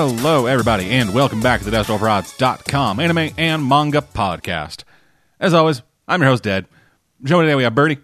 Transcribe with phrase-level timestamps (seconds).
[0.00, 4.84] Hello, everybody, and welcome back to the DestroProds.com anime and manga podcast.
[5.40, 6.66] As always, I'm your host, Dead.
[7.24, 7.98] Joining today, we have Bertie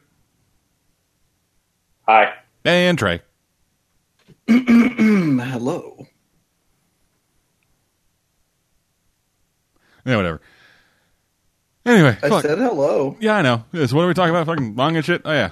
[2.09, 2.35] Hi.
[2.65, 3.21] and Trey.
[4.49, 6.09] Hello.
[10.05, 10.41] Yeah, whatever.
[11.87, 12.43] Anyway, I fuck.
[12.43, 13.17] said hello.
[13.21, 13.65] yeah, I know.
[13.71, 14.47] Yeah, So, what are we talking about?
[14.47, 15.23] Fucking manga shit?
[15.25, 15.51] Oh, yeah.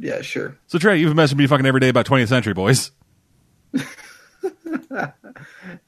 [0.00, 0.58] Yeah, sure.
[0.66, 2.90] So, Trey, you've been messaging me fucking every day about 20th Century Boys.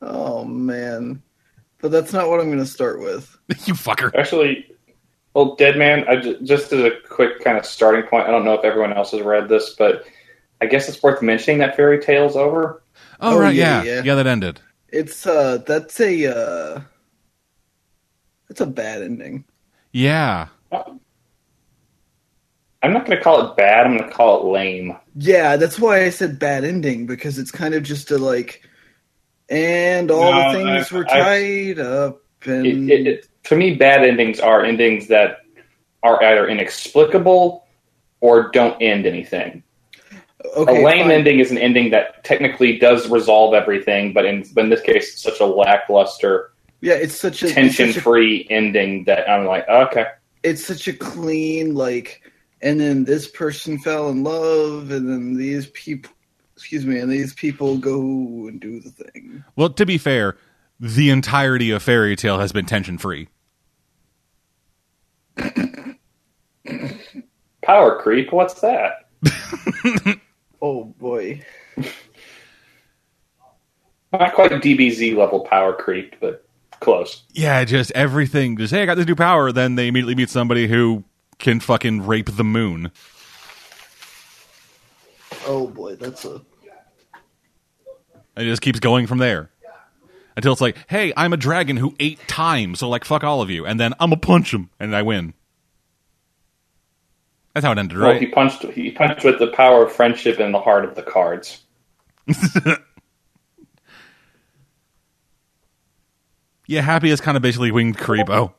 [0.03, 1.23] Oh man.
[1.81, 3.39] But that's not what I'm going to start with.
[3.67, 4.15] you fucker.
[4.15, 4.67] Actually,
[5.35, 8.45] well, Dead Man, I ju- just as a quick kind of starting point, I don't
[8.45, 10.05] know if everyone else has read this, but
[10.61, 12.83] I guess it's worth mentioning that Fairy Tail's over.
[13.21, 13.95] Oh, Oh, right, yeah, yeah.
[13.97, 14.03] yeah.
[14.03, 14.61] Yeah, that ended.
[14.89, 16.81] It's uh that's a uh
[18.49, 19.45] that's a bad ending.
[19.93, 20.49] Yeah.
[22.83, 24.97] I'm not going to call it bad, I'm going to call it lame.
[25.15, 28.63] Yeah, that's why I said bad ending because it's kind of just a like
[29.51, 33.57] and all No, the things I- were I- tied up and It, it, it, to
[33.57, 35.39] me, bad endings are endings that
[36.03, 37.67] are either inexplicable
[38.23, 39.63] or don't end anything.
[40.57, 41.11] okay, a lame fine.
[41.11, 45.13] ending is an ending that technically does resolve everything, but in, but in this case,
[45.13, 50.07] it's such a lackluster, Yeah, it's such a tension-free ending that I'm like, okay.
[50.43, 52.23] it's such a clean like
[52.63, 56.13] and then this person fell in love and then these people
[56.57, 57.99] excuse me and these people go
[58.49, 60.37] and do the thing Well, to be fair,
[60.79, 63.29] the entirety of Fairy Tail has been tension free.
[67.63, 69.09] Power creep, what's that?
[70.63, 71.43] oh boy
[74.13, 76.45] Not quite a DBZ level power creep, but
[76.81, 77.23] close.
[77.33, 78.57] Yeah, just everything.
[78.57, 79.53] Just hey, I got this new power.
[79.53, 81.05] Then they immediately meet somebody who
[81.41, 82.91] can fucking rape the moon.
[85.47, 86.41] oh boy that's a
[88.37, 89.51] And it just keeps going from there
[90.37, 93.51] until it's like, hey, I'm a dragon who ate time, so like fuck all of
[93.51, 95.35] you, and then I'm gonna punch him and I win.
[97.55, 98.35] That's how it ended, Well, he right?
[98.35, 98.63] punched.
[98.65, 101.63] He punched with the power of friendship in the heart of the cards.
[106.67, 108.29] yeah, happy is kind of basically winged creep.
[108.31, 108.53] Oh.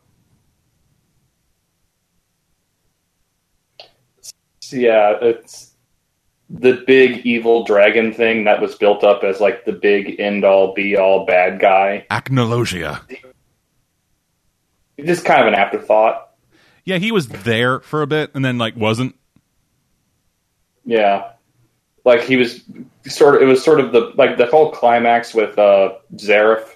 [4.72, 5.72] Yeah, it's
[6.50, 10.74] the big evil dragon thing that was built up as like the big end all
[10.74, 12.06] be all bad guy.
[12.12, 13.00] acnologia.
[15.00, 16.32] Just kind of an afterthought.
[16.84, 19.16] Yeah, he was there for a bit and then like wasn't.
[20.86, 21.32] Yeah,
[22.06, 22.64] like he was
[23.06, 23.42] sort of.
[23.42, 26.68] It was sort of the like the whole climax with uh Zeref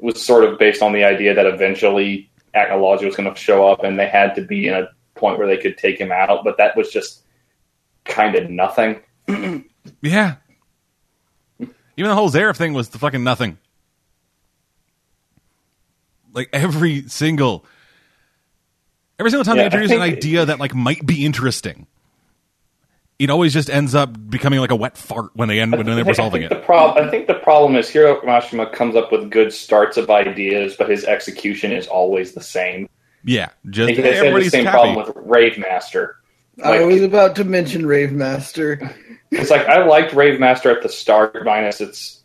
[0.00, 3.84] was sort of based on the idea that eventually Acnologia was going to show up,
[3.84, 6.44] and they had to be in a point where they could take him out.
[6.44, 7.22] But that was just
[8.08, 9.00] kind of nothing.
[10.02, 10.36] Yeah.
[11.60, 13.58] Even the whole Zeref thing was the fucking nothing.
[16.32, 17.64] Like every single
[19.18, 21.86] every single time Yeah, they introduce an idea that like might be interesting,
[23.18, 26.04] it always just ends up becoming like a wet fart when they end when they're
[26.04, 26.50] resolving it.
[26.50, 30.10] The prob- I think the problem is Hiro Mashima comes up with good starts of
[30.10, 32.88] ideas, but his execution is always the same.
[33.24, 34.74] Yeah, just He has had the same happy.
[34.78, 36.17] problem with Rave Master.
[36.64, 38.94] I was about to mention rave master
[39.30, 42.22] It's like I liked Rave Master at the start, minus its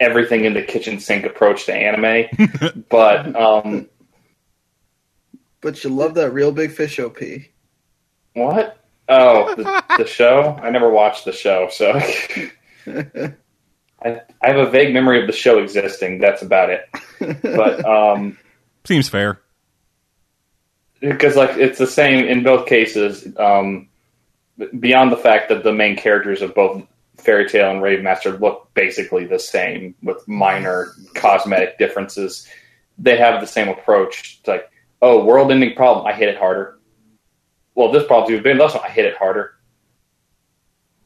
[0.00, 2.26] everything in the kitchen sink approach to anime.
[2.88, 3.88] but um,
[5.60, 7.18] but you love that real big fish op
[8.32, 8.78] what?
[9.08, 10.58] Oh, the, the show.
[10.60, 11.92] I never watched the show, so
[12.86, 13.32] I,
[14.02, 16.18] I have a vague memory of the show existing.
[16.18, 16.88] That's about it.
[17.42, 18.36] But um,
[18.84, 19.40] Seems fair.
[21.12, 23.26] Because like it's the same in both cases.
[23.36, 23.88] Um,
[24.78, 26.82] beyond the fact that the main characters of both
[27.16, 32.48] Fairy Tail and Rave Master look basically the same with minor cosmetic differences,
[32.98, 34.38] they have the same approach.
[34.38, 34.70] It's like,
[35.02, 36.78] oh, world-ending problem, I hit it harder.
[37.74, 38.60] Well, this problem's even bigger.
[38.60, 39.56] Last one, I hit it harder.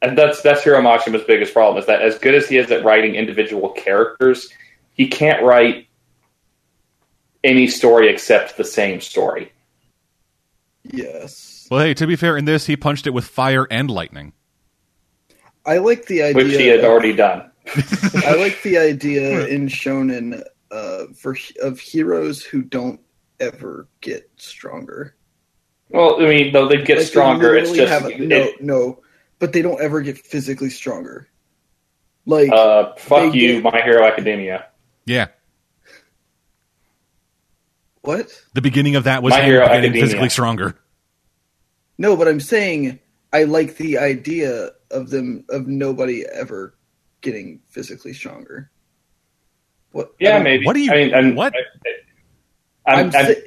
[0.01, 2.85] And that's that's Hiro Mashima's biggest problem is that as good as he is at
[2.85, 4.49] writing individual characters,
[4.93, 5.87] he can't write
[7.43, 9.51] any story except the same story.
[10.83, 14.33] Yes Well, hey, to be fair, in this he punched it with fire and lightning.
[15.65, 17.49] i like the idea which he had of- already done.
[18.25, 20.41] i like the idea in shonen
[20.71, 22.99] uh for of heroes who don't
[23.39, 25.15] ever get stronger
[25.89, 28.61] Well, I mean, though they get Like, they stronger, it's just have a- no, it,
[28.61, 29.01] no,
[29.39, 31.27] but they don't ever get physically stronger.
[32.25, 34.65] Like, uh, fuck you, get- My Hero Academia.
[35.05, 35.27] Yeah,
[38.01, 38.27] what?
[38.53, 40.75] the beginning of that was My him Hero getting physically stronger.
[41.97, 42.99] No, but I'm saying
[43.33, 46.75] I like the idea of them of nobody ever
[47.21, 48.71] getting physically stronger.
[49.91, 50.13] What?
[50.19, 50.65] Yeah, don't- maybe.
[50.65, 51.53] what do you- I mean, I'm, what?
[52.85, 53.41] I'm, I'm, I'm, si-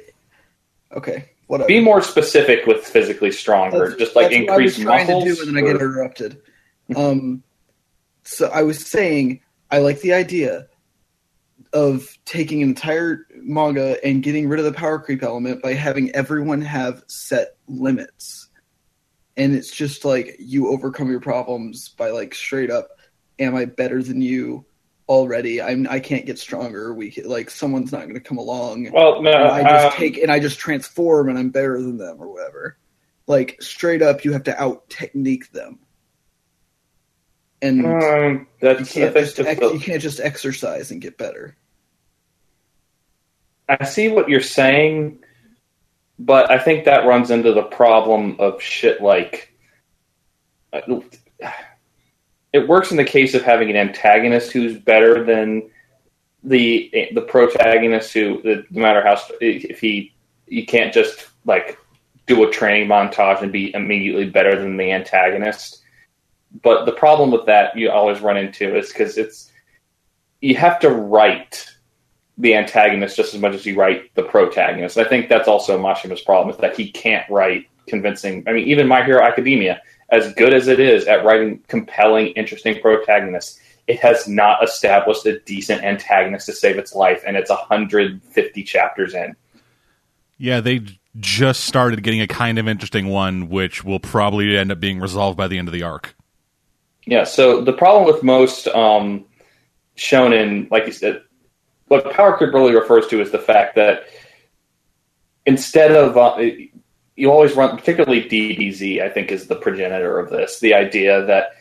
[0.93, 1.29] okay.
[1.47, 1.67] Whatever.
[1.67, 3.79] be more specific with physically stronger.
[3.79, 5.23] That's- just like that's what increase I was trying muscles.
[5.23, 6.41] to do, and then I get interrupted.
[6.95, 7.43] Um,
[8.23, 9.41] so I was saying
[9.71, 10.67] I like the idea
[11.73, 16.11] of taking an entire manga and getting rid of the power creep element by having
[16.15, 18.49] everyone have set limits,
[19.35, 22.89] and it's just like you overcome your problems by like straight up,
[23.39, 24.65] am I better than you?
[25.09, 25.85] Already, I'm.
[25.89, 26.93] I can't get stronger.
[26.93, 29.99] We can, like someone's not going to come along well, no, and I just um,
[29.99, 32.77] take and I just transform and I'm better than them or whatever.
[33.27, 35.79] Like straight up, you have to out technique them,
[37.61, 41.57] and um, you can't just ex- you can't just exercise and get better.
[43.67, 45.19] I see what you're saying,
[46.19, 49.53] but I think that runs into the problem of shit like.
[50.71, 50.99] Uh,
[52.51, 55.69] it works in the case of having an antagonist who's better than
[56.43, 60.13] the the protagonist who, no matter how if he
[60.47, 61.77] you can't just like
[62.27, 65.81] do a training montage and be immediately better than the antagonist.
[66.61, 69.51] But the problem with that you always run into is because it's
[70.41, 71.73] you have to write
[72.37, 74.97] the antagonist just as much as you write the protagonist.
[74.97, 78.43] I think that's also Mashima's problem is that he can't write convincing.
[78.47, 82.81] I mean, even My Hero Academia, as good as it is at writing compelling, interesting
[82.81, 88.63] protagonists, it has not established a decent antagonist to save its life, and it's 150
[88.63, 89.35] chapters in.
[90.37, 90.81] Yeah, they
[91.19, 95.37] just started getting a kind of interesting one, which will probably end up being resolved
[95.37, 96.15] by the end of the arc.
[97.05, 99.25] Yeah, so the problem with most um,
[99.97, 101.21] shonen, like you said,
[101.87, 104.05] what power creep really refers to is the fact that
[105.45, 106.41] instead of uh,
[107.15, 110.59] you always run, particularly DBZ, I think is the progenitor of this.
[110.59, 111.51] The idea that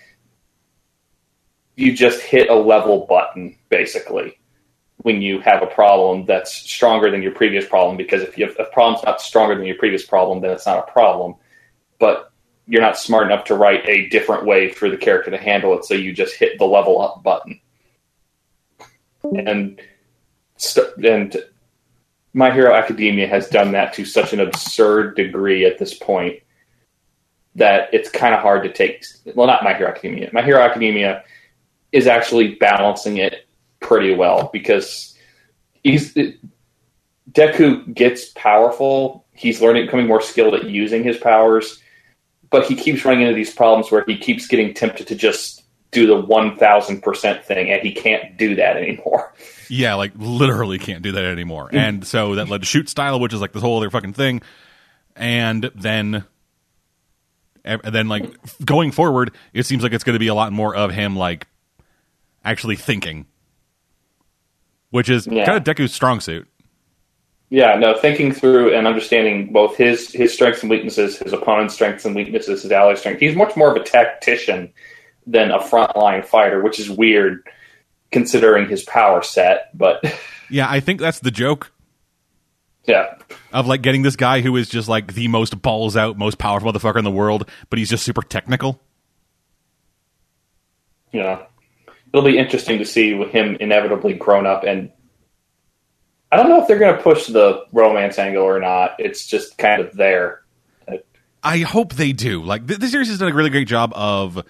[1.77, 4.39] you just hit a level button, basically,
[4.99, 7.97] when you have a problem that's stronger than your previous problem.
[7.97, 10.67] Because if you have, if a problem's not stronger than your previous problem, then it's
[10.67, 11.35] not a problem.
[11.99, 12.33] But
[12.67, 15.85] you're not smart enough to write a different way for the character to handle it,
[15.85, 17.61] so you just hit the level up button.
[19.25, 19.81] And
[20.63, 21.37] st- and
[22.33, 26.41] My Hero Academia has done that to such an absurd degree at this point
[27.55, 29.05] that it's kind of hard to take.
[29.35, 30.31] Well, not My Hero Academia.
[30.33, 31.25] My Hero Academia
[31.91, 33.47] is actually balancing it
[33.81, 35.17] pretty well because
[35.83, 36.17] he's
[37.33, 39.27] Deku gets powerful.
[39.33, 41.83] He's learning, becoming more skilled at using his powers,
[42.51, 45.62] but he keeps running into these problems where he keeps getting tempted to just
[45.93, 49.33] do the one thousand percent thing, and he can't do that anymore.
[49.69, 51.71] Yeah, like literally can't do that anymore.
[51.71, 51.79] Mm.
[51.79, 54.43] And so that led to shoot style, which is like this whole other fucking thing.
[55.17, 56.25] And then
[57.65, 58.25] and then like
[58.63, 61.47] going forward, it seems like it's going to be a lot more of him like
[62.45, 63.25] actually thinking.
[64.91, 65.47] Which is Yeah.
[65.47, 66.47] kind of Deku's strong suit.
[67.49, 72.05] Yeah, no, thinking through and understanding both his his strengths and weaknesses, his opponent's strengths
[72.05, 73.21] and weaknesses, his ally's strength.
[73.21, 74.71] He's much more of a tactician
[75.27, 77.47] than a frontline fighter, which is weird
[78.11, 79.77] considering his power set.
[79.77, 80.05] But
[80.53, 81.73] Yeah, I think that's the joke
[82.85, 83.15] yeah,
[83.53, 86.71] of like getting this guy who is just like the most balls out, most powerful
[86.71, 88.81] motherfucker in the world, but he's just super technical.
[91.11, 91.47] Yeah,
[92.13, 94.91] it'll be interesting to see with him inevitably grown up and.
[96.31, 98.97] I don't know if they're going to push the romance angle or not.
[98.99, 100.41] It's just kind of there.
[101.43, 102.43] I hope they do.
[102.43, 104.43] Like th- this series has done a really great job of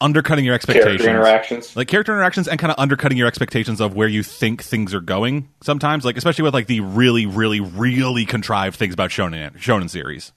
[0.00, 1.02] undercutting your expectations.
[1.02, 1.74] Character interactions.
[1.76, 5.00] like character interactions and kind of undercutting your expectations of where you think things are
[5.00, 9.88] going sometimes like especially with like the really really really contrived things about shonen shonen
[9.88, 10.32] series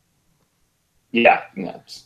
[1.12, 1.42] Yeah,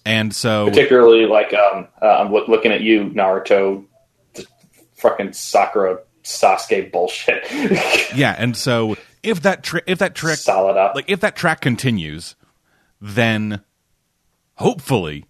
[0.05, 3.86] and so particularly like um, uh, I'm loo- looking at you, Naruto,
[4.95, 7.45] fucking Sakura Sasuke bullshit.
[8.15, 10.95] yeah and so if that tri- if that trick Solid up.
[10.95, 12.36] like if that track continues
[13.00, 13.62] then
[14.55, 15.25] hopefully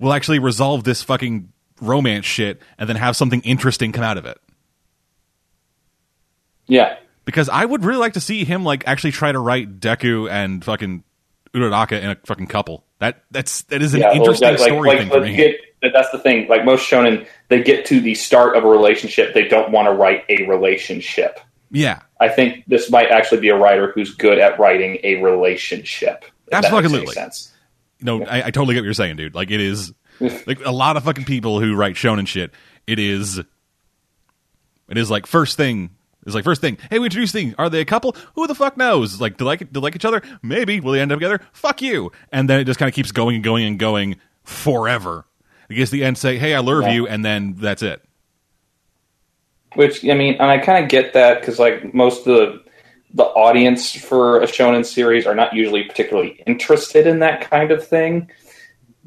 [0.00, 4.26] we'll actually resolve this fucking romance shit and then have something interesting come out of
[4.26, 4.38] it
[6.70, 10.30] yeah, because I would really like to see him like actually try to write Deku
[10.30, 11.02] and fucking
[11.52, 12.84] Uraraka in a fucking couple.
[13.00, 14.12] That that's that is an yeah.
[14.12, 15.36] well, interesting story like, thing for let's me.
[15.36, 15.56] Get,
[15.92, 16.46] that's the thing.
[16.48, 19.34] Like most shonen, they get to the start of a relationship.
[19.34, 21.40] They don't want to write a relationship.
[21.72, 26.24] yeah, I think this might actually be a writer who's good at writing a relationship.
[26.46, 27.04] if that makes any
[28.00, 28.26] Absolutely.
[28.26, 28.28] sense.
[28.30, 29.34] no, I, I totally get what you're saying, dude.
[29.34, 29.92] Like it is
[30.46, 32.52] like a lot of fucking people who write shonen shit.
[32.86, 33.38] It is,
[34.88, 35.90] it is like first thing.
[36.26, 36.76] It's like first thing.
[36.90, 37.54] Hey, we introduce things.
[37.58, 38.14] Are they a couple?
[38.34, 39.20] Who the fuck knows?
[39.20, 40.20] Like, do they like do they like each other?
[40.42, 40.78] Maybe.
[40.80, 41.40] Will they end up together?
[41.52, 42.12] Fuck you.
[42.30, 45.24] And then it just kind of keeps going and going and going forever.
[45.68, 46.90] He gets the end, say, "Hey, I love Yeah.
[46.92, 48.02] you," and then that's it.
[49.76, 52.62] Which I mean, and I kind of get that because like most of the
[53.14, 57.86] the audience for a shonen series are not usually particularly interested in that kind of
[57.86, 58.30] thing.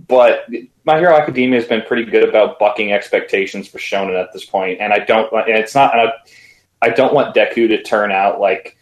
[0.07, 0.47] But
[0.83, 4.79] My Hero Academia has been pretty good about bucking expectations for shonen at this point,
[4.81, 5.31] and I don't.
[5.31, 5.97] And it's not.
[5.97, 6.11] I,
[6.81, 8.77] I don't want Deku to turn out like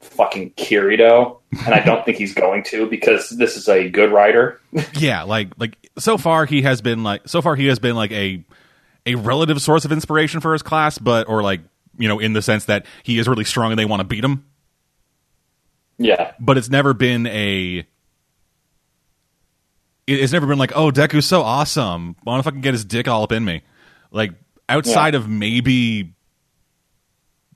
[0.00, 4.60] fucking Kirito, and I don't think he's going to because this is a good writer.
[4.94, 8.12] yeah, like like so far he has been like so far he has been like
[8.12, 8.44] a
[9.06, 11.60] a relative source of inspiration for his class, but or like
[11.98, 14.24] you know in the sense that he is really strong and they want to beat
[14.24, 14.44] him.
[15.98, 17.86] Yeah, But it's never been a.
[20.06, 22.14] It's never been like, oh, Deku's so awesome.
[22.26, 23.62] I Want to fucking get his dick all up in me?
[24.12, 24.32] Like
[24.68, 26.12] outside of maybe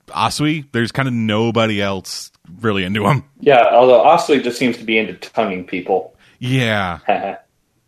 [0.07, 3.23] Asui, there's kind of nobody else really into him.
[3.39, 3.67] yeah.
[3.71, 6.15] Although Asui just seems to be into tonguing people.
[6.39, 7.37] Yeah, yeah,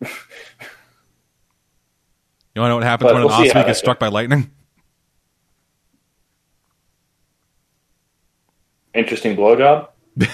[0.00, 0.08] you
[2.56, 4.50] want to know what happens But when we'll an Asui gets struck by lightning?
[8.94, 9.88] Interesting blowjob.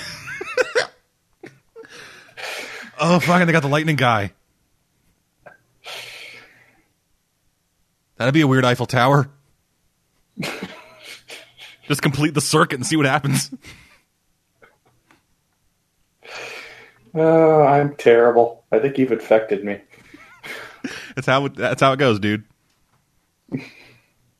[3.02, 4.33] Oh, fucking, they got the lightning guy.
[8.19, 9.31] That'd be a weird Eiffel Tower.
[11.88, 13.50] Just complete the circuit and see what happens.
[17.14, 18.64] Oh, I'm terrible.
[18.71, 19.81] I think you've infected me.
[21.14, 22.45] That's how it, that's how it goes, dude.
[23.50, 23.64] You've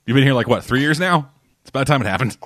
[0.07, 1.31] been here like what three years now?
[1.63, 2.37] It's about time it happened.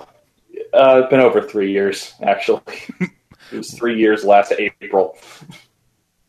[0.75, 2.63] Uh, it's been over three years, actually.
[3.01, 5.17] it was three years last April.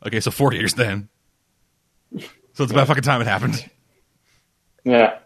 [0.05, 1.09] Okay, so four years then.
[2.53, 3.69] So it's about fucking time it happened.
[4.83, 5.17] Yeah.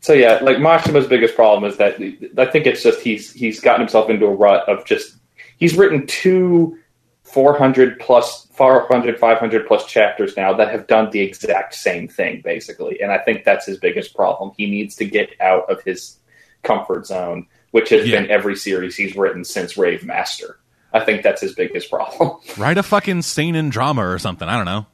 [0.00, 1.94] So yeah, like Mashima's biggest problem is that
[2.38, 5.16] I think it's just he's he's gotten himself into a rut of just
[5.58, 6.78] he's written two
[7.24, 13.00] 400 plus 400 500 plus chapters now that have done the exact same thing basically
[13.02, 16.18] and i think that's his biggest problem he needs to get out of his
[16.62, 18.20] comfort zone which has Yeah.
[18.20, 20.58] been every series he's written since rave master
[20.92, 24.48] i think that's his biggest problem Write a fucking seinen drama or something.
[24.48, 24.86] I don't know.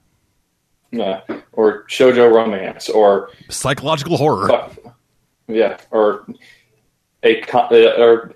[0.91, 1.21] yeah.
[1.53, 4.49] or shojo romance or Psychological horror.
[4.49, 4.97] Fuck.
[5.49, 6.27] Yeah, or
[7.23, 8.35] a uh, or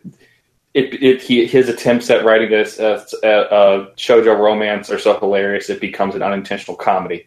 [0.75, 5.19] it, it he, his attempts at writing this as uh, uh, shoujo romance are so
[5.19, 7.27] hilarious it becomes an unintentional comedy.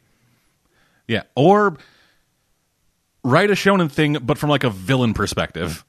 [1.08, 1.78] Yeah, or
[3.24, 5.84] write a shonen thing, but from like a villain perspective.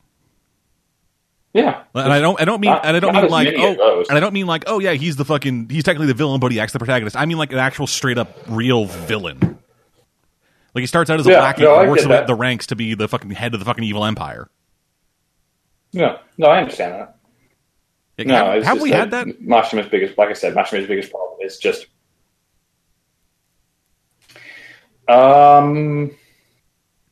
[1.53, 4.17] Yeah, And I don't, I don't mean, Not- and I don't mean like, oh, and
[4.17, 6.61] I don't mean like, oh yeah, he's the fucking, he's technically the villain, but he
[6.61, 7.17] acts the protagonist.
[7.17, 9.41] I mean like an actual straight up real villain.
[10.75, 12.37] Like he starts out as a Yeah, lackey no, and works his way up the
[12.37, 14.49] ranks to be the fucking head of the fucking evil empire.
[15.91, 17.17] yeah, no, I understand that.
[18.17, 19.27] Like, No, have, have we had that?
[19.43, 21.87] Mashima's biggest, like I said, Mashima's biggest problem is just,
[25.09, 26.13] um,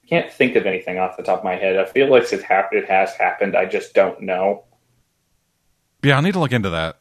[0.09, 1.77] can't think of anything off the top of my head.
[1.77, 3.57] I feel like it hap- it has happened.
[3.57, 4.65] I just don't know.
[6.03, 6.99] Yeah, I need to look into that.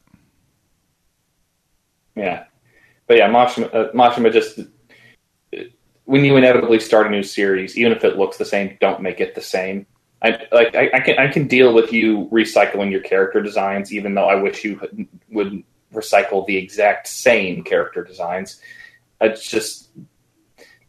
[2.16, 2.46] Yeah,
[3.06, 4.60] but yeah, Mashima, uh, Mashima just
[6.06, 9.20] when you inevitably start a new series, even if it looks the same, don't make
[9.20, 9.86] it the same.
[10.22, 14.16] I like I, I can I can deal with you recycling your character designs, even
[14.16, 14.82] though I wish you
[15.30, 18.60] would recycle the exact same character designs.
[19.22, 19.90] It's just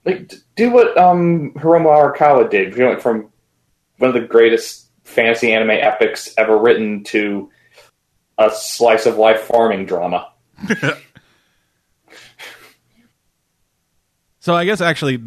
[0.09, 3.31] like do what um Hiromu Arakawa did, you know, like from
[3.99, 7.51] one of the greatest fantasy anime epics ever written to
[8.39, 10.31] a slice of life farming drama.
[14.49, 15.23] So I guess actually,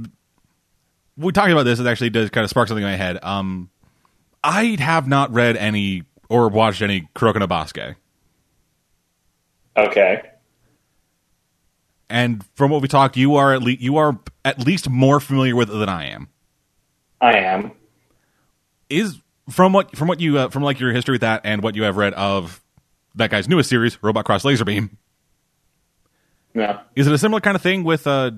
[1.15, 1.79] we talking about this.
[1.79, 3.19] It actually does kind of spark something in my head.
[3.21, 3.69] Um,
[4.43, 7.97] I have not read any or watched any Kuroko no Basket.
[9.77, 10.23] Okay.
[12.11, 15.55] And from what we talked, you are at least you are at least more familiar
[15.55, 16.27] with it than I am.
[17.19, 17.71] I am.
[18.89, 21.75] Is from what from what you uh, from like your history with that and what
[21.75, 22.61] you have read of
[23.15, 24.97] that guy's newest series, Robot Cross Laser Beam.
[26.53, 26.81] Yeah.
[26.95, 28.31] Is it a similar kind of thing with uh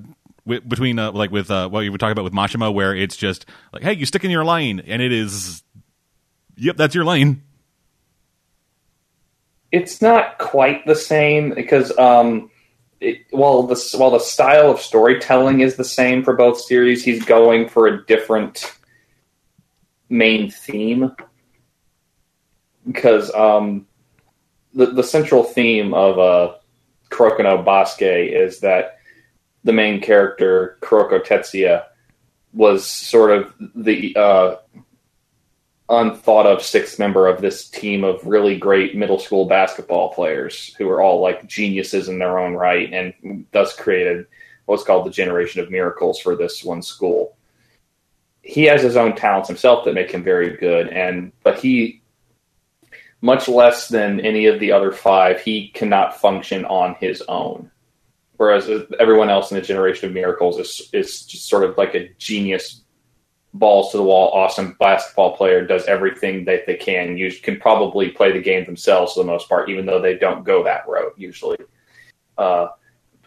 [0.46, 3.16] with, between uh, like with uh, what you were talking about with Mashima, where it's
[3.16, 5.64] just like, hey, you stick in your lane, and it is,
[6.58, 7.44] yep, that's your lane.
[9.72, 12.52] It's not quite the same because um
[13.04, 17.24] it, while the while the style of storytelling is the same for both series, he's
[17.26, 18.74] going for a different
[20.10, 21.12] main theme.
[22.86, 23.88] Because um
[24.74, 26.56] the the central theme of uh
[27.10, 28.98] Kuroko no Basuke is that
[29.64, 31.86] the main character, Kuroko Tetsuya,
[32.54, 34.56] was sort of the uh
[35.90, 40.90] unthought of sixth member of this team of really great middle school basketball players who
[40.90, 44.26] are all like geniuses in their own right and thus created
[44.66, 47.36] what's called the Generation of Miracles for this one school.
[48.42, 52.02] He has his own talents himself that make him very good, and but he,
[53.22, 57.72] much less than any of the other five, he cannot function on his own.
[58.36, 62.10] Whereas everyone else in the Generation of Miracles is is just sort of like a
[62.18, 62.83] genius
[63.54, 67.18] balls to the wall, awesome basketball player, does everything that they can.
[67.18, 70.44] You can probably play the game themselves for the most part, even though they don't
[70.44, 71.58] go that route usually.
[72.38, 72.70] Uh,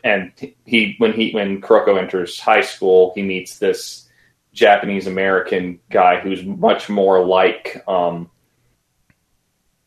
[0.03, 0.33] and
[0.65, 4.09] he, when he, when Kuroko enters high school, he meets this
[4.53, 8.31] Japanese American guy who's much more like um,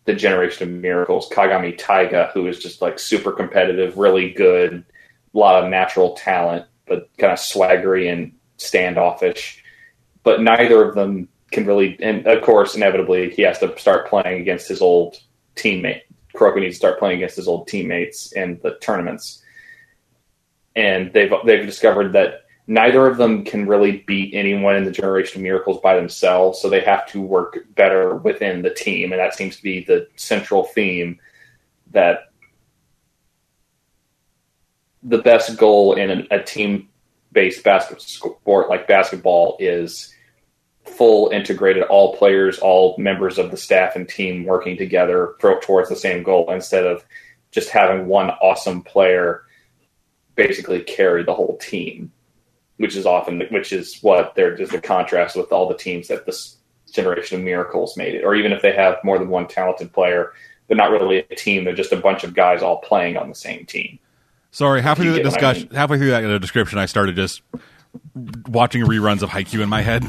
[0.05, 4.85] the Generation of Miracles, Kagami Taiga, who is just like super competitive, really good,
[5.33, 9.63] a lot of natural talent, but kind of swaggery and standoffish
[10.29, 11.97] but neither of them can really.
[12.03, 15.17] And of course, inevitably, he has to start playing against his old
[15.55, 16.01] teammate.
[16.35, 19.43] Kuroko needs to start playing against his old teammates in the tournaments,
[20.75, 25.39] and they've they've discovered that neither of them can really beat anyone in the Generation
[25.39, 26.61] of Miracles by themselves.
[26.61, 30.07] So they have to work better within the team, and that seems to be the
[30.15, 31.19] central theme
[31.89, 32.31] that
[35.01, 36.87] the best goal in a, a team
[37.31, 40.13] based basketball sport like basketball is
[40.97, 45.95] full integrated all players all members of the staff and team working together towards the
[45.95, 47.05] same goal instead of
[47.51, 49.43] just having one awesome player
[50.35, 52.11] basically carry the whole team
[52.77, 56.25] which is often which is what they're just a contrast with all the teams that
[56.25, 56.57] this
[56.91, 58.23] generation of miracles made it.
[58.23, 60.33] Or even if they have more than one talented player
[60.67, 61.63] they're not really a team.
[61.63, 63.97] They're just a bunch of guys all playing on the same team.
[64.51, 65.75] Sorry halfway through the discussion I mean.
[65.75, 67.41] halfway through that description i started just
[68.47, 70.03] watching reruns of Haikyuu in my head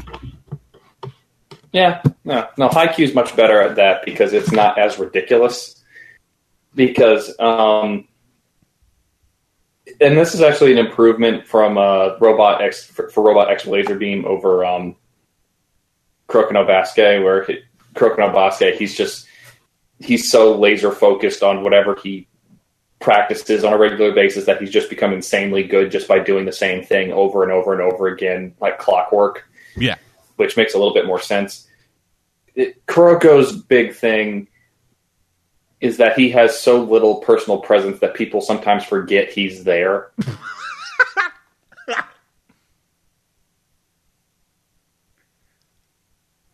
[1.71, 2.69] yeah, no, no.
[2.69, 5.81] Haikyuu is much better at that because it's not as ridiculous.
[6.75, 8.07] Because, um,
[9.99, 13.95] and this is actually an improvement from uh, Robot X for, for Robot X Laser
[13.95, 14.95] Beam over um,
[16.27, 17.59] Kuroko no Basuke, where he,
[17.99, 19.27] no he's just
[19.99, 22.27] he's so laser focused on whatever he
[22.99, 26.51] practices on a regular basis that he's just become insanely good just by doing the
[26.51, 29.45] same thing over and over and over again, like clockwork.
[29.75, 29.95] Yeah
[30.41, 31.67] which makes a little bit more sense.
[32.55, 34.47] It, Kuroko's big thing
[35.79, 40.09] is that he has so little personal presence that people sometimes forget he's there.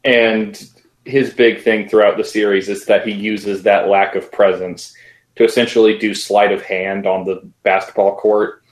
[0.03, 0.69] and
[1.05, 4.93] his big thing throughout the series is that he uses that lack of presence
[5.37, 8.63] to essentially do sleight of hand on the basketball court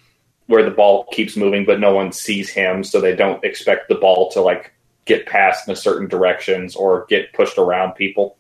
[0.48, 3.96] where the ball keeps moving but no one sees him so they don't expect the
[3.96, 4.75] ball to like
[5.06, 8.38] get passed in a certain directions or get pushed around people.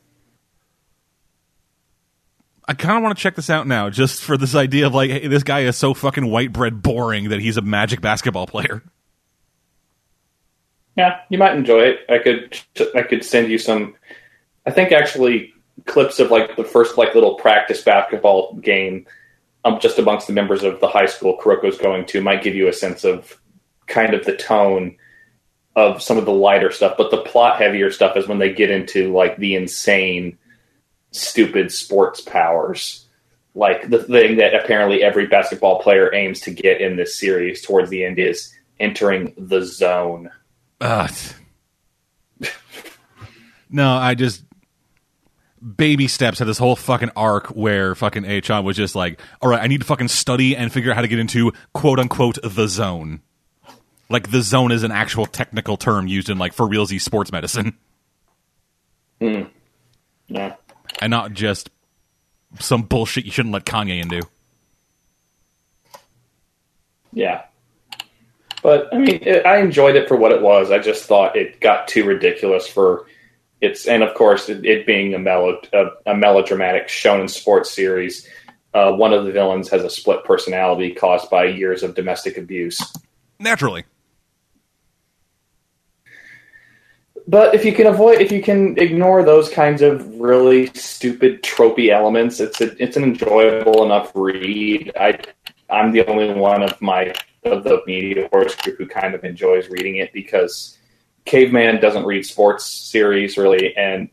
[2.67, 5.11] I kind of want to check this out now, just for this idea of like,
[5.11, 8.81] hey, this guy is so fucking white bread boring that he's a magic basketball player.
[10.97, 11.99] Yeah, you might enjoy it.
[12.09, 12.59] I could,
[12.95, 13.95] I could send you some.
[14.65, 15.53] I think actually
[15.85, 19.05] clips of like the first like little practice basketball game,
[19.63, 22.67] um, just amongst the members of the high school Kuroko's going to, might give you
[22.67, 23.39] a sense of
[23.85, 24.97] kind of the tone
[25.75, 28.71] of some of the lighter stuff, but the plot heavier stuff is when they get
[28.71, 30.37] into like the insane,
[31.11, 33.05] stupid sports powers.
[33.53, 37.89] Like the thing that apparently every basketball player aims to get in this series towards
[37.89, 40.29] the end is entering the zone.
[40.81, 41.07] Uh,
[43.69, 44.43] no, I just
[45.65, 49.61] baby steps had this whole fucking arc where fucking Ei-chan was just like, all right,
[49.61, 52.67] I need to fucking study and figure out how to get into quote unquote the
[52.67, 53.21] zone.
[54.09, 57.77] Like the zone is an actual technical term used in like for realsy sports medicine.
[59.19, 59.49] Mm.
[60.27, 60.55] Yeah.
[61.01, 61.69] And not just
[62.59, 64.21] some bullshit you shouldn't let Kanye into.
[67.11, 67.43] Yeah.
[68.61, 70.71] But I mean, it, I enjoyed it for what it was.
[70.71, 73.05] I just thought it got too ridiculous for
[73.61, 78.27] its, and of course, it, it being a, melo, a, a melodramatic shonen sports series.
[78.73, 82.81] Uh, one of the villains has a split personality caused by years of domestic abuse.
[83.39, 83.85] Naturally.
[87.27, 91.89] But if you can avoid, if you can ignore those kinds of really stupid tropey
[91.89, 94.91] elements, it's a, it's an enjoyable enough read.
[94.99, 95.19] I
[95.69, 99.69] I'm the only one of my of the media horse group who kind of enjoys
[99.69, 100.77] reading it because
[101.25, 104.09] Caveman doesn't read sports series really, and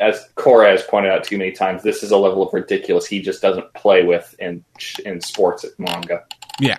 [0.00, 3.20] as Cora has pointed out too many times, this is a level of ridiculous he
[3.20, 4.64] just doesn't play with in
[5.04, 6.24] in sports manga.
[6.58, 6.78] Yeah.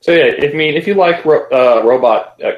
[0.00, 2.52] So yeah, I mean, if you like uh, robot uh,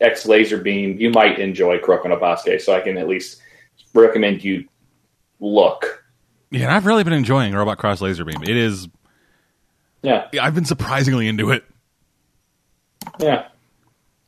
[0.00, 2.60] X laser beam, you might enjoy Kuroko no Basuke.
[2.60, 3.40] So I can at least
[3.94, 4.64] recommend you
[5.40, 6.04] look.
[6.50, 8.42] Yeah, I've really been enjoying Robot Cross Laser Beam.
[8.42, 8.88] It is
[10.02, 11.64] Yeah, I've been surprisingly into it.
[13.18, 13.48] yeah.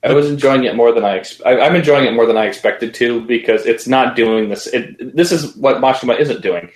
[0.03, 1.19] I was enjoying it more than I.
[1.19, 4.67] Ex- I I'm enjoying it more than I expected to because it's not doing this.
[4.67, 6.71] It, this is what Mashima isn't doing.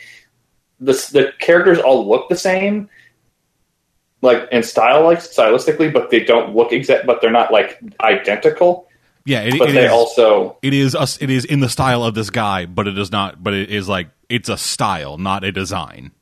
[0.79, 2.91] This the characters all look the same,
[4.23, 7.07] like in style, like stylistically, but they don't look exact.
[7.07, 8.89] But they're not like identical.
[9.27, 11.21] Yeah, it, But it they is- also it is us.
[11.23, 13.43] It is in the style of this guy, but it is not.
[13.43, 16.13] But it is like it's a style, not a design.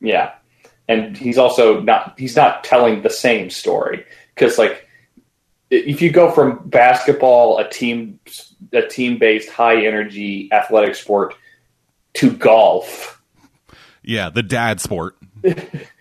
[0.00, 0.32] Yeah,
[0.88, 4.88] and he's also not he's not telling the same story because like
[5.70, 8.18] if you go from basketball, a team
[8.72, 11.34] a team based high energy athletic sport,
[12.14, 13.22] to golf,
[14.02, 15.16] Yeah, the dad sport.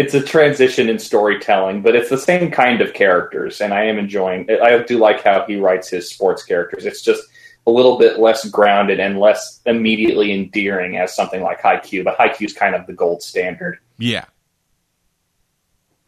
[0.00, 3.98] it's a transition in storytelling, but it's the same kind of characters, and I am
[3.98, 4.48] enjoying.
[4.50, 6.86] I do like how he writes his sports characters.
[6.86, 7.22] It's just
[7.66, 12.46] a little bit less grounded and less immediately endearing as something like Haikyuu, but Haikyuu
[12.46, 13.78] is kind of the gold standard.
[13.98, 14.24] Yeah,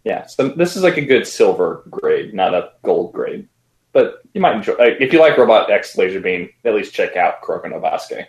[0.04, 3.46] Yeah, so this is like a good silver grade, not a gold grade.
[3.92, 6.48] But you might enjoy like, if you like Robot X Laser Beam.
[6.64, 8.24] At least check out Kuroko no.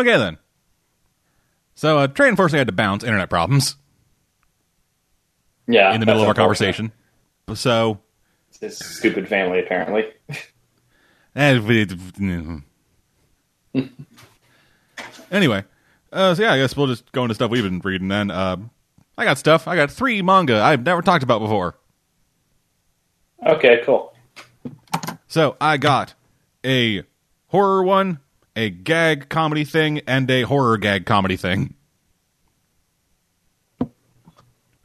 [0.00, 0.38] Okay then.
[1.76, 3.76] So uh, Trey unfortunately had to bounce internet problems
[5.66, 6.92] Yeah, in the middle of our conversation.
[7.54, 8.00] So
[8.60, 8.78] unfortunate.
[8.78, 10.06] His stupid family, apparently.
[11.36, 11.58] eh,
[15.30, 15.64] anyway,
[16.12, 18.08] uh, so yeah, I guess we'll just go into stuff we've been reading.
[18.08, 18.56] Then uh,
[19.18, 19.68] I got stuff.
[19.68, 21.76] I got three manga I've never talked about before.
[23.46, 24.14] Okay, cool.
[25.28, 26.14] So I got
[26.64, 27.02] a
[27.48, 28.20] horror one,
[28.54, 31.74] a gag comedy thing, and a horror gag comedy thing.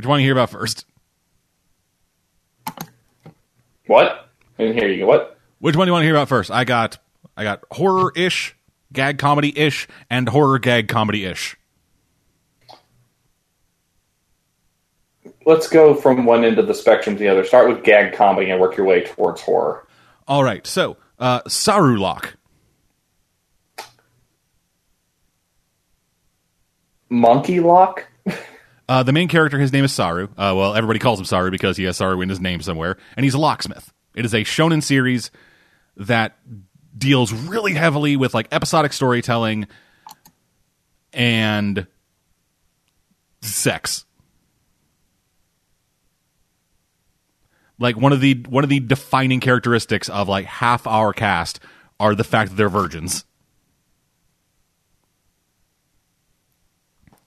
[0.02, 0.86] Which one you want to hear about first?
[3.86, 4.30] What?
[4.58, 5.06] I didn't hear you.
[5.06, 5.38] What?
[5.60, 6.50] Which one do you want to hear about first?
[6.50, 6.98] I got
[7.38, 8.56] I got horror ish,
[8.92, 11.56] gag comedy ish, and horror gag comedy ish.
[15.46, 17.46] Let's go from one end of the spectrum to the other.
[17.46, 19.88] Start with gag comedy and work your way towards horror.
[20.28, 22.38] All right, so uh, Saru Lock.
[27.08, 28.08] Monkey Lock?
[28.92, 30.26] Uh, the main character, his name is Saru.
[30.38, 33.24] Uh, well, everybody calls him Saru because he has Saru in his name somewhere, and
[33.24, 33.94] he's a locksmith.
[34.16, 35.32] It is a shonen series
[35.96, 36.38] that
[36.98, 39.68] deals really heavily with like episodic storytelling
[41.14, 41.88] and
[43.40, 44.04] sex.
[47.80, 51.62] Like one of the one of the defining characteristics of like half our cast
[51.98, 53.24] are the fact that they're virgins.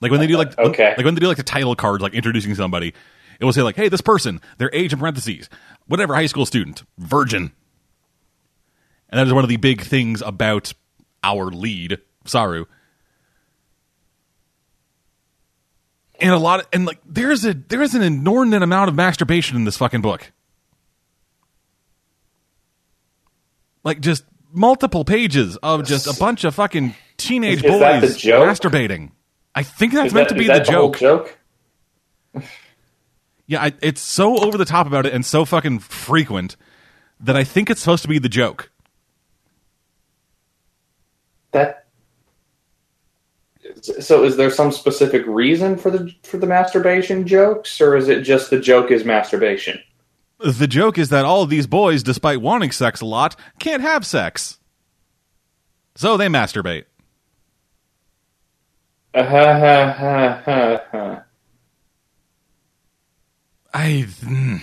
[0.05, 0.93] Like when they do like Okay.
[0.97, 2.93] like when they do like the title cards, like introducing somebody,
[3.41, 5.49] it will say like, "Hey, this person, their age in parentheses,
[5.87, 7.53] whatever high school student, virgin."
[9.09, 10.75] And that is one of the big things about
[11.23, 12.67] our lead, Saru.
[16.21, 19.65] And a lot of, and like there's a there's an inordinate amount of masturbation in
[19.65, 20.33] this fucking book.
[23.83, 29.13] Like just multiple pages of just a bunch of fucking teenage Is- boys masturbating.
[29.55, 30.99] I think that's meant to be is the joke.
[30.99, 31.39] joke?
[33.47, 36.57] Yeah, I, it's so over the top about it and so fucking frequent
[37.21, 38.71] that I think it's supposed to be the joke.
[41.53, 41.87] That.
[44.01, 48.23] So, is there some specific reason for the for the masturbation jokes, or is it
[48.23, 49.79] just the joke is masturbation?
[50.39, 54.07] The joke is that all of these boys, despite wanting sex a lot, can't have
[54.07, 54.59] sex.
[55.97, 56.85] So they masturbate.
[59.15, 61.23] Uh, ha, ha, ha, ha, ha.
[63.73, 64.05] I.
[64.07, 64.61] mm,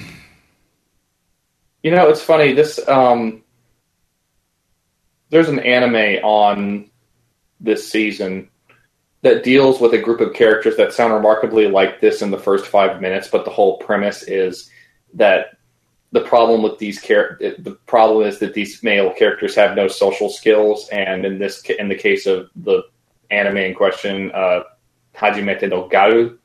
[1.84, 2.54] You know, it's funny.
[2.54, 3.44] This um,
[5.30, 6.90] there's an anime on
[7.62, 8.50] this season
[9.22, 12.66] that deals with a group of characters that sound remarkably like this in the first
[12.66, 14.70] five minutes, but the whole premise is
[15.14, 15.58] that
[16.12, 20.30] the problem with these char- the problem is that these male characters have no social
[20.30, 22.84] skills, and in this in the case of the
[23.32, 24.62] anime in question, uh,
[25.16, 26.38] Hajimete no Garu,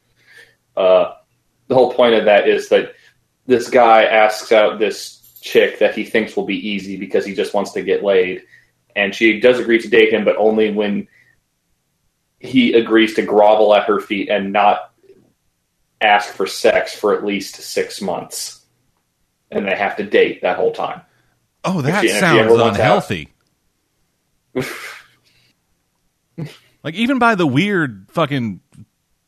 [0.76, 1.12] uh,
[1.68, 2.94] the whole point of that is that
[3.46, 7.54] this guy asks out this chick that he thinks will be easy because he just
[7.54, 8.42] wants to get laid,
[8.94, 11.06] and she does agree to date him, but only when
[12.38, 14.92] he agrees to grovel at her feet and not
[16.00, 18.60] ask for sex for at least six months,
[19.50, 21.00] and they have to date that whole time.
[21.64, 23.28] Oh, that you- you sounds ever want to have- unhealthy.
[26.86, 28.60] like even by the weird fucking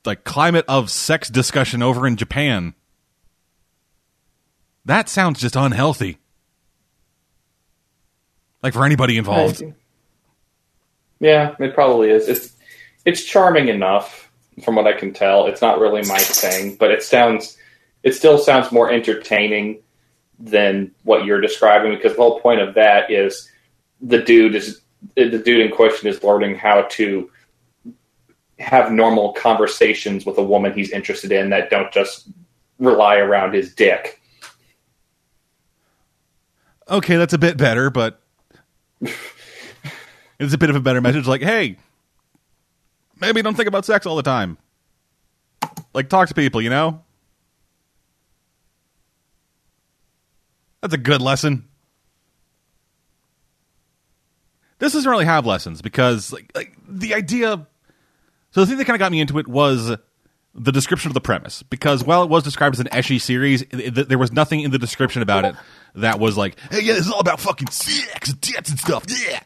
[0.04, 2.72] like climate of sex discussion over in Japan.
[4.84, 6.18] That sounds just unhealthy.
[8.62, 9.64] Like for anybody involved.
[11.18, 12.28] Yeah, it probably is.
[12.28, 12.56] It's
[13.04, 14.30] it's charming enough,
[14.64, 15.46] from what I can tell.
[15.48, 17.58] It's not really my thing, but it sounds
[18.04, 19.82] it still sounds more entertaining
[20.38, 23.50] than what you're describing because the whole point of that is
[24.00, 24.80] the dude is
[25.16, 27.28] the dude in question is learning how to
[28.58, 32.28] have normal conversations with a woman he's interested in that don't just
[32.78, 34.20] rely around his dick.
[36.88, 38.20] Okay, that's a bit better, but
[39.00, 41.26] it's a bit of a better message.
[41.26, 41.76] Like, hey,
[43.20, 44.56] maybe don't think about sex all the time.
[45.92, 47.02] Like, talk to people, you know?
[50.80, 51.68] That's a good lesson.
[54.78, 57.66] This doesn't really have lessons because, like, like the idea.
[58.58, 59.96] So the thing that kind of got me into it was
[60.52, 64.18] the description of the premise because while it was described as an ecchi series, there
[64.18, 65.54] was nothing in the description about it
[65.94, 69.04] that was like, "Hey, yeah, this is all about fucking sex and tits and stuff."
[69.08, 69.38] Yeah.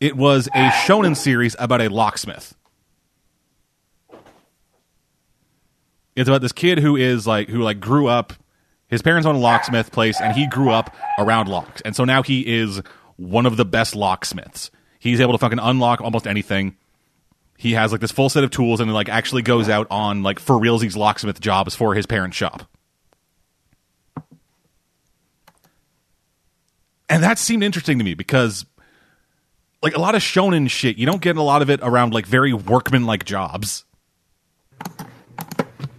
[0.00, 2.54] It was a shonen series about a locksmith.
[6.16, 8.32] It's about this kid who is like who like grew up
[8.88, 11.82] his parents own a locksmith place and he grew up around locks.
[11.82, 12.80] And so now he is
[13.16, 14.70] one of the best locksmiths.
[14.98, 16.78] He's able to fucking unlock almost anything.
[17.62, 20.40] He has like this full set of tools and like actually goes out on like
[20.40, 22.68] for realsies locksmith jobs for his parent shop.
[27.08, 28.66] And that seemed interesting to me because
[29.80, 32.26] like a lot of shonen shit, you don't get a lot of it around like
[32.26, 33.84] very workman like jobs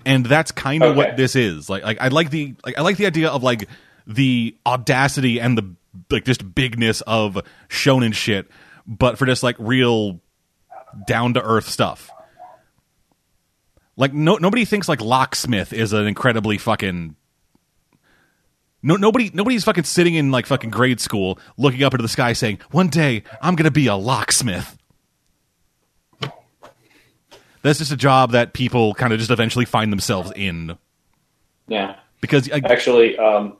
[0.05, 0.97] and that's kind of Okay.
[0.97, 1.69] what this is.
[1.69, 3.69] Like, like I like the like I like the idea of like
[4.05, 5.75] the audacity and the
[6.09, 7.37] like just bigness of
[7.69, 8.49] shonen shit,
[8.85, 10.19] but for just like real
[11.07, 12.09] down to earth stuff.
[13.95, 17.15] Like no nobody thinks like locksmith is an incredibly fucking
[18.85, 22.33] no, nobody, nobody's fucking sitting in like fucking grade school, looking up into the sky,
[22.33, 24.77] saying, "One day I'm gonna be a locksmith."
[27.61, 30.77] That's just a job that people kind of just eventually find themselves in
[31.67, 31.95] Yeah.
[32.19, 33.55] because I, Actually, um,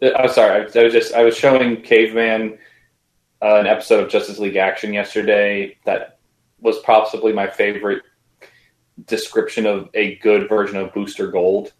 [0.00, 0.50] th- I'm sorry.
[0.74, 2.58] I, I was just I was showing Caveman
[3.40, 6.15] uh, an episode of Justice League Action yesterday that
[6.60, 8.02] was possibly my favorite
[9.06, 11.72] description of a good version of Booster Gold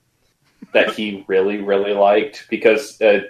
[0.72, 3.20] that he really really liked because uh,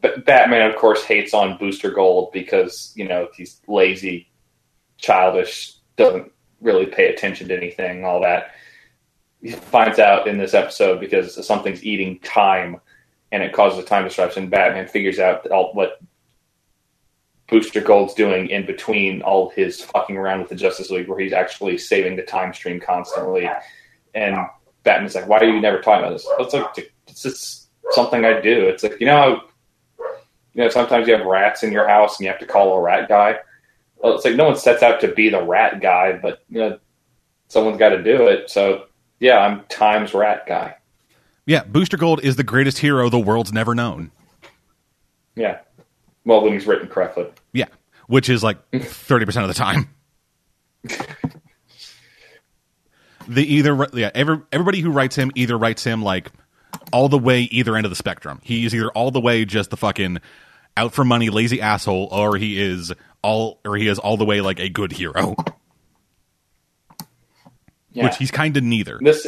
[0.00, 4.28] B- Batman of course hates on Booster Gold because you know he's lazy,
[4.98, 8.52] childish, doesn't really pay attention to anything, all that
[9.44, 12.80] he finds out in this episode because something's eating time
[13.30, 14.48] and it causes a time disruption.
[14.48, 16.00] Batman figures out all, what
[17.48, 21.32] Booster Gold's doing in between all his fucking around with the Justice League, where he's
[21.32, 23.48] actually saving the time stream constantly.
[24.14, 24.36] And
[24.82, 28.40] Batman's like, "Why are you never talking about this?" It's like it's just something I
[28.40, 28.66] do.
[28.66, 29.42] It's like you know,
[30.54, 32.80] you know, sometimes you have rats in your house and you have to call a
[32.80, 33.38] rat guy.
[33.96, 36.78] Well, it's like no one sets out to be the rat guy, but you know,
[37.48, 38.48] someone's got to do it.
[38.50, 38.86] So
[39.20, 40.76] yeah, I'm Times Rat Guy.
[41.46, 44.10] yeah, Booster Gold is the greatest hero the world's never known.
[45.36, 45.60] Yeah.
[46.24, 47.26] Well, when he's written correctly.
[47.52, 47.66] Yeah,
[48.06, 49.88] which is like thirty percent of the time.
[53.28, 56.30] the either yeah, every, everybody who writes him either writes him like
[56.92, 58.40] all the way either end of the spectrum.
[58.42, 60.18] He's either all the way just the fucking
[60.76, 64.40] out for money lazy asshole, or he is all or he is all the way
[64.40, 65.34] like a good hero,
[67.92, 68.04] Yeah.
[68.04, 68.98] which he's kind of neither.
[69.00, 69.26] this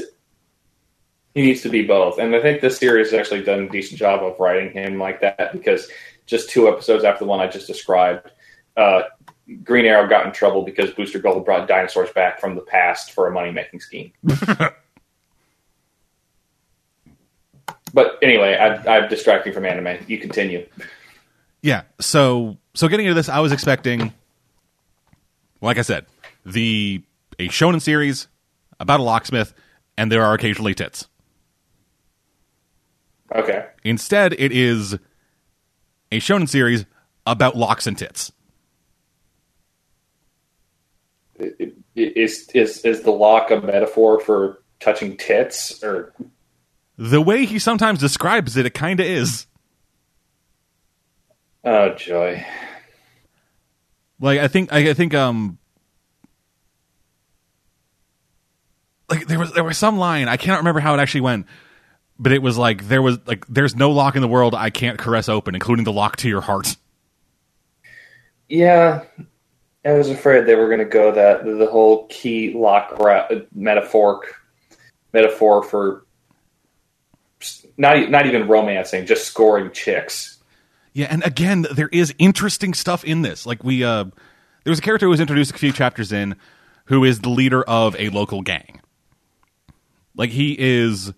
[1.34, 3.98] he needs to be both, and I think this series has actually done a decent
[3.98, 5.88] job of writing him like that because
[6.26, 8.30] just two episodes after the one I just described,
[8.76, 9.02] uh,
[9.62, 13.28] Green Arrow got in trouble because Booster Gold brought dinosaurs back from the past for
[13.28, 14.12] a money making scheme.
[17.94, 20.04] but anyway, I, I'm distracting from anime.
[20.08, 20.66] You continue.
[21.62, 21.82] Yeah.
[22.00, 24.12] So so getting into this, I was expecting,
[25.60, 26.06] like I said,
[26.44, 27.02] the
[27.38, 28.26] a shonen series
[28.80, 29.54] about a locksmith,
[29.96, 31.08] and there are occasionally tits.
[33.34, 33.66] Okay.
[33.84, 34.96] Instead, it is
[36.12, 36.84] a shonen series
[37.26, 38.32] about locks and tits.
[41.94, 46.14] Is is is the lock a metaphor for touching tits or
[46.98, 49.46] The way he sometimes describes it, it kind of is.
[51.64, 52.44] oh joy?
[54.20, 55.58] Like I think I, I think um
[59.10, 61.46] like there was there was some line I cannot remember how it actually went,
[62.18, 64.98] but it was like there was like there's no lock in the world I can't
[64.98, 66.76] caress open, including the lock to your heart.
[68.48, 69.04] Yeah,
[69.84, 74.32] I was afraid they were going to go that the whole key lock ra- metaphoric
[75.12, 76.04] metaphor for
[77.76, 80.38] not not even romancing, just scoring chicks.
[80.92, 83.44] Yeah, and again, there is interesting stuff in this.
[83.44, 86.36] Like we, uh, there was a character who was introduced a few chapters in,
[86.86, 88.80] who is the leader of a local gang.
[90.16, 91.12] Like he is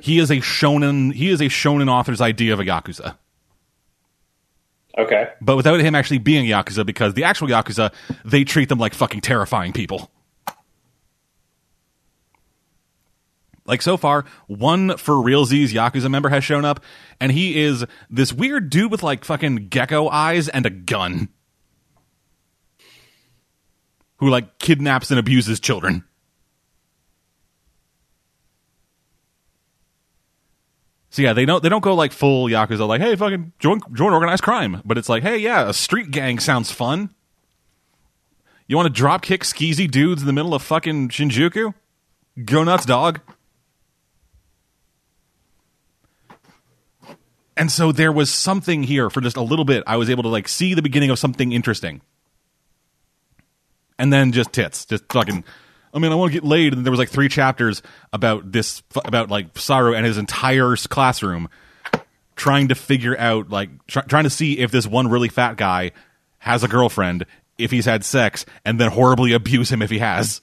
[0.00, 3.16] he is a shonen he is a shonen author's idea of a yakuza.
[4.96, 5.28] Okay.
[5.40, 7.92] But without him actually being yakuza because the actual yakuza
[8.24, 10.10] they treat them like fucking terrifying people.
[13.68, 16.82] Like so far, one for realsies Yakuza member has shown up,
[17.20, 21.28] and he is this weird dude with like fucking gecko eyes and a gun.
[24.16, 26.04] Who like kidnaps and abuses children.
[31.10, 34.12] So yeah, they don't they don't go like full Yakuza like, hey fucking join join
[34.12, 34.82] organized crime.
[34.84, 37.10] But it's like, hey yeah, a street gang sounds fun.
[38.66, 41.72] You want to drop kick skeezy dudes in the middle of fucking Shinjuku?
[42.44, 43.20] Go nuts, dog.
[47.56, 49.82] And so there was something here for just a little bit.
[49.86, 52.02] I was able to like see the beginning of something interesting.
[53.98, 55.42] And then just tits, just fucking.
[55.92, 58.82] I mean, I want to get laid, and there was like three chapters about this,
[59.04, 61.48] about like Saru and his entire classroom
[62.36, 65.92] trying to figure out, like, try, trying to see if this one really fat guy
[66.38, 70.40] has a girlfriend, if he's had sex, and then horribly abuse him if he has.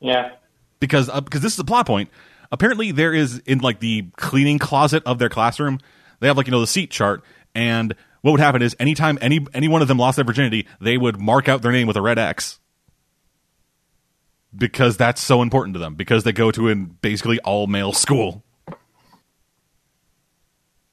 [0.00, 0.32] Yeah.
[0.80, 2.10] Because uh, because this is a plot point
[2.52, 5.78] apparently there is in like the cleaning closet of their classroom
[6.20, 7.22] they have like you know the seat chart
[7.54, 7.94] and
[8.26, 11.20] what would happen is anytime any any one of them lost their virginity they would
[11.20, 12.58] mark out their name with a red x
[14.56, 18.42] because that's so important to them because they go to an basically all male school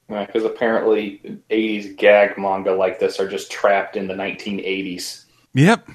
[0.08, 5.24] Yeah, Because apparently 80s gag manga like this are just trapped in the 1980s.
[5.54, 5.88] yep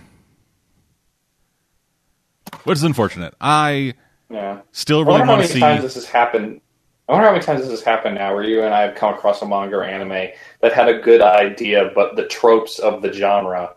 [2.65, 3.93] which is unfortunate i
[4.29, 4.59] Yeah.
[4.73, 6.59] still really want to see times this has happened.
[7.09, 9.15] I wonder how many times this has happened now where you and I have come
[9.15, 10.29] across a manga or anime
[10.61, 13.73] that had a good idea, but the tropes of the genre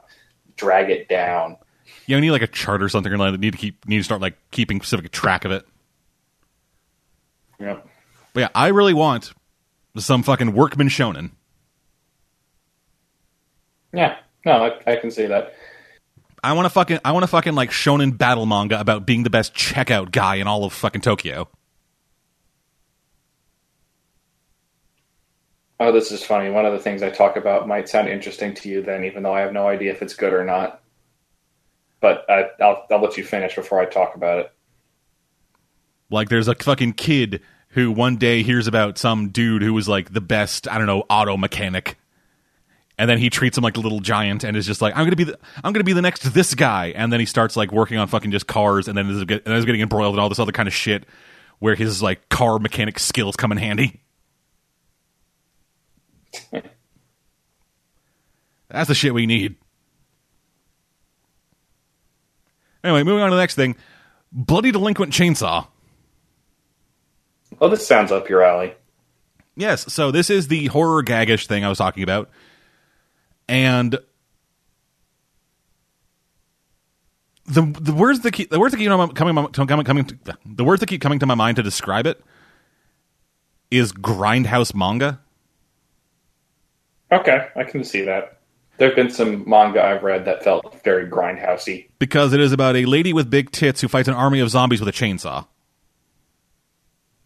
[0.57, 1.57] drag it down.
[2.05, 4.21] you need like a chart or something or like need to keep need to start
[4.21, 5.67] like keeping specific track of it
[7.59, 7.79] Yeah.
[8.35, 9.33] But yeah, I really want
[9.97, 11.31] some fucking workman shonen.
[13.95, 14.19] Yeah.
[14.45, 15.55] No, I, I can see that.
[16.45, 19.31] I want to fucking I want to fucking like shonen battle manga about being the
[19.31, 21.49] best checkout guy in all of fucking Tokyo.
[25.83, 26.49] Oh, this is funny.
[26.49, 29.35] One of the things I talk about might sound interesting to you then, even though
[29.35, 30.81] I have no idea if it's good or not.
[32.01, 34.53] But I, I'll, I'll let you finish before I talk about it.
[36.09, 37.41] Like there's a fucking kid
[37.71, 41.03] who one day hears about some dude who was like the best, I don't know,
[41.11, 41.99] auto mechanic.
[42.97, 45.17] And then he treats him like a little giant and is just like, I'm gonna
[45.17, 46.93] be the I'm gonna be the next this guy.
[46.95, 49.65] And then he starts like working on fucking just cars and then is, and is
[49.65, 51.07] getting embroiled in all this other kind of shit
[51.59, 54.02] where his like car mechanic skills come in handy.
[58.69, 59.57] That's the shit we need.
[62.83, 63.77] Anyway, moving on to the next thing.
[64.33, 65.67] Bloody Delinquent Chainsaw.
[67.61, 68.75] Oh, this sounds up your alley.
[69.57, 72.31] Yes, so this is the horror gaggish thing I was talking about.
[73.47, 73.99] And
[77.47, 80.87] the the words that keep the words that keep coming coming coming the words that
[80.87, 82.23] keep coming to my mind to describe it
[83.71, 85.21] is grindhouse manga.
[87.13, 88.39] Okay, I can see that.
[88.79, 91.89] There have been some manga I've read that felt very grindhousey.
[91.99, 94.81] because it is about a lady with big tits who fights an army of zombies
[94.81, 95.47] with a chainsaw.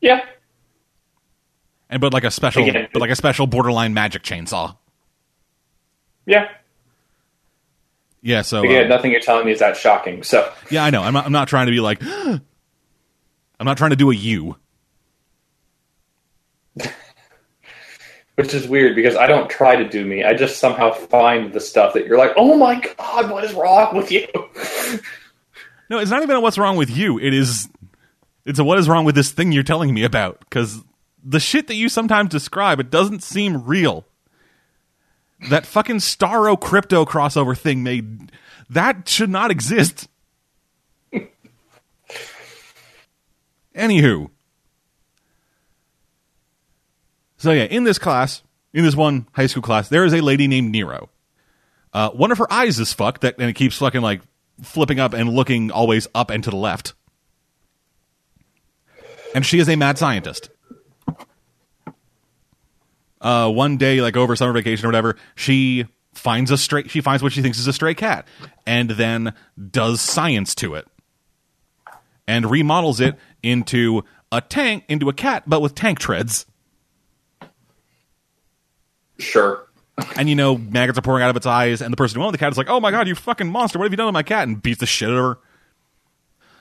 [0.00, 0.20] Yeah,
[1.88, 4.76] And but like a special Again, but like a special borderline magic chainsaw.
[6.26, 6.48] yeah.
[8.22, 10.24] Yeah, so Again, uh, nothing you're telling me is that shocking.
[10.24, 11.02] So, yeah, I know.
[11.02, 12.40] I'm not, I'm not trying to be like I'm
[13.60, 14.56] not trying to do a you.
[18.36, 20.22] Which is weird because I don't try to do me.
[20.22, 23.96] I just somehow find the stuff that you're like, oh my god, what is wrong
[23.96, 24.26] with you?
[25.88, 27.16] No, it's not even a what's wrong with you.
[27.20, 27.68] It is
[28.44, 30.82] it's a what is wrong with this thing you're telling me about cuz
[31.22, 34.04] the shit that you sometimes describe it doesn't seem real.
[35.48, 38.32] That fucking Starro crypto crossover thing made
[38.68, 40.08] that should not exist.
[43.76, 44.30] Anywho.
[47.46, 48.42] So yeah, in this class,
[48.74, 51.10] in this one high school class, there is a lady named Nero.
[51.92, 54.20] Uh, one of her eyes is fucked, that and it keeps fucking like
[54.62, 56.94] flipping up and looking always up and to the left.
[59.32, 60.50] And she is a mad scientist.
[63.20, 66.88] Uh, one day, like over summer vacation or whatever, she finds a stray.
[66.88, 68.26] She finds what she thinks is a stray cat,
[68.66, 69.34] and then
[69.70, 70.88] does science to it,
[72.26, 76.44] and remodels it into a tank, into a cat, but with tank treads.
[79.18, 79.62] Sure.
[80.16, 82.34] and you know maggots are pouring out of its eyes, and the person who owned
[82.34, 83.78] the cat is like, "Oh my god, you fucking monster!
[83.78, 85.38] What have you done to my cat?" and beats the shit out of her.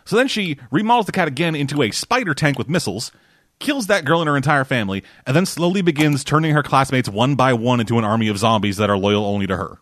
[0.06, 3.12] So then she remodels the cat again into a spider tank with missiles,
[3.60, 7.36] kills that girl and her entire family, and then slowly begins turning her classmates one
[7.36, 9.80] by one into an army of zombies that are loyal only to her.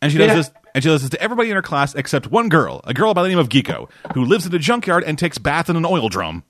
[0.00, 0.34] And she does Yeah.
[0.36, 3.14] this and she does this to everybody in her class except one girl, a girl
[3.14, 5.84] by the name of Giko, who lives in a junkyard and takes baths in an
[5.84, 6.42] oil drum.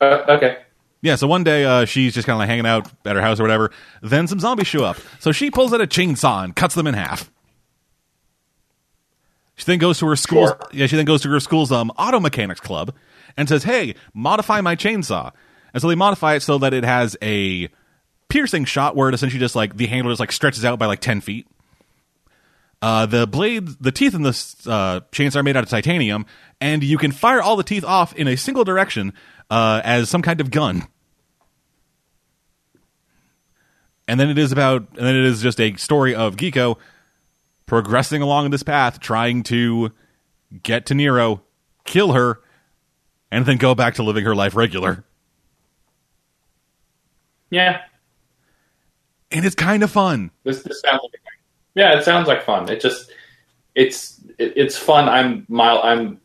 [0.00, 0.58] Uh, okay.
[1.02, 3.38] Yeah, so one day uh, she's just kind of like hanging out at her house
[3.38, 3.70] or whatever.
[4.02, 4.96] Then some zombies show up.
[5.20, 7.30] So she pulls out a chainsaw and cuts them in half.
[9.56, 10.58] She then goes to her school's Sure.
[10.72, 10.86] yeah.
[10.86, 12.94] She then goes to her school's um, auto mechanics club
[13.36, 15.32] and says, "Hey, modify my chainsaw."
[15.72, 17.68] And so they modify it so that it has a
[18.28, 21.00] piercing shot where it essentially just like the handle just like stretches out by like
[21.00, 21.46] ten feet.
[22.82, 26.26] Uh, the blade, the teeth in this uh, chainsaw are made out of titanium,
[26.60, 29.12] and you can fire all the teeth off in a single direction
[29.50, 30.86] uh, as some kind of gun.
[34.06, 36.76] And then it is about, and then it is just a story of Giko
[37.66, 39.92] progressing along this path, trying to
[40.62, 41.42] get to Nero,
[41.84, 42.40] kill her,
[43.30, 45.04] and then go back to living her life regular.
[47.50, 47.80] Yeah.
[49.30, 50.30] And it's kind of fun.
[50.44, 51.12] This, this sounds like
[51.74, 52.68] yeah, it sounds like fun.
[52.68, 53.10] It just
[53.74, 55.08] it's it, it's fun.
[55.08, 56.20] I'm mile I'm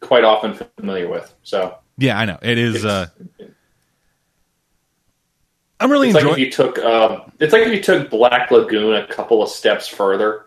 [0.00, 1.32] quite often familiar with.
[1.42, 2.84] So Yeah, I know it is.
[2.84, 3.08] Uh,
[5.80, 6.40] I'm really it's like enjoying.
[6.40, 9.88] if you took uh, it's like if you took Black Lagoon a couple of steps
[9.88, 10.46] further.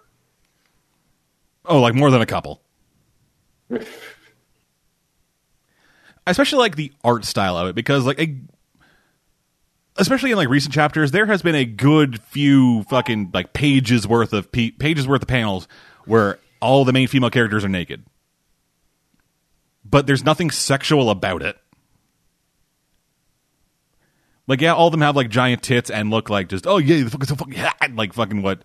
[1.65, 2.61] oh, like more than a couple.
[3.69, 3.85] I
[6.27, 8.35] especially like the art style of it because like a,
[9.97, 14.33] especially in like recent chapters there has been a good few fucking like pages worth
[14.33, 15.67] of pe- pages worth of panels
[16.05, 18.03] where all the main female characters are naked
[19.83, 21.57] but there's nothing sexual about it
[24.47, 27.03] like yeah all of them have like giant tits and look like just oh yeah
[27.03, 28.61] the fucking so fucking yeah, like fucking what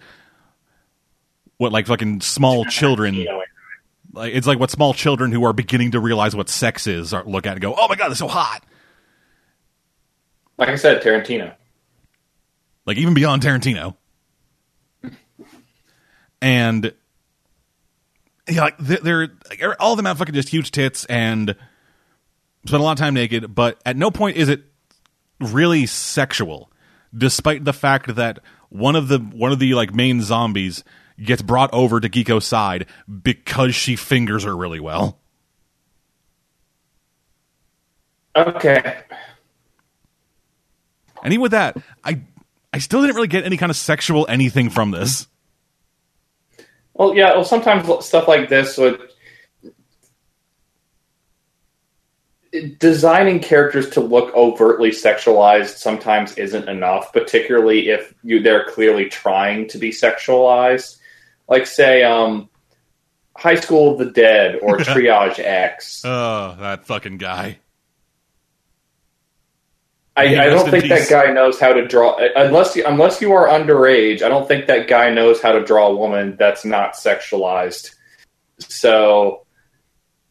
[1.59, 3.27] what like fucking small children
[4.17, 7.25] like it's like what small children who are beginning to realize what sex is are,
[7.25, 8.65] look at and go, "Oh my god, they're so hot!"
[10.59, 11.55] like I said, Tarantino.
[12.87, 13.97] Like even beyond Tarantino.
[16.41, 16.93] And
[18.49, 21.55] yeah, like they're, they're like, er, all of them have fucking just huge tits and
[22.67, 24.63] spend a lot of time naked, but at no point is it
[25.41, 26.71] really sexual,
[27.17, 28.39] despite the fact that
[28.69, 30.85] one of the one of the like main zombies
[31.23, 32.87] gets brought over to Giko's side
[33.23, 35.19] because she fingers her really well.
[38.35, 38.99] Okay.
[41.23, 42.21] And even with that, I
[42.73, 45.27] I still didn't really get any kind of sexual anything from this.
[46.97, 47.35] Well, yeah.
[47.35, 49.01] Well, sometimes stuff like this would
[52.79, 59.69] designing characters to look overtly sexualized sometimes isn't enough, particularly if you they're clearly trying
[59.69, 60.99] to be sexualized.
[61.49, 62.49] Like say, um,
[63.37, 66.03] High School of the Dead or Triage X.
[66.05, 67.59] Oh, that fucking guy.
[70.17, 71.09] I, I don't think peace.
[71.09, 74.23] that guy knows how to draw uh, unless you, unless you are underage.
[74.23, 77.95] I don't think that guy knows how to draw a woman that's not sexualized.
[78.59, 79.45] So,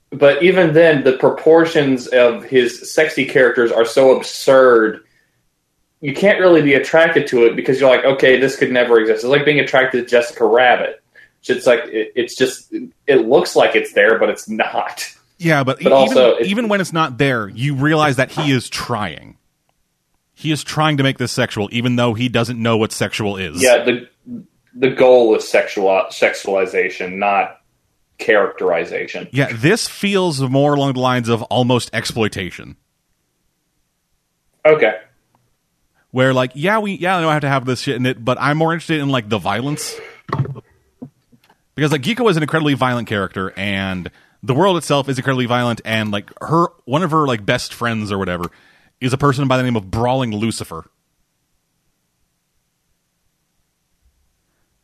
[0.10, 5.04] but even then, the proportions of his sexy characters are so absurd.
[6.02, 9.24] You can't really be attracted to it because you're like, okay, this could never exist.
[9.24, 11.04] It's like being attracted to Jessica Rabbit.
[11.48, 12.74] It's like it, it's just
[13.06, 15.08] it looks like it's there, but it's not.
[15.38, 18.70] Yeah, but, But even, also, even when it's not there, you realize that he is
[18.70, 19.38] trying.
[20.36, 23.64] He is trying to make this sexual, even though he doesn't know what sexual is.
[23.64, 24.10] Yeah, the
[24.76, 27.62] the goal is sexual sexualization, not
[28.18, 29.30] characterization.
[29.32, 32.76] Yeah, this feels more along the lines of almost exploitation.
[34.66, 35.00] Okay.
[36.12, 38.24] Where like, yeah, we yeah, I know I have to have this shit in it,
[38.24, 39.96] but I'm more interested in like the violence.
[41.76, 44.10] Because like Giko is an incredibly violent character and
[44.42, 48.12] the world itself is incredibly violent and like her one of her like best friends
[48.12, 48.46] or whatever
[49.02, 50.90] is a person by the name of Brawling Lucifer.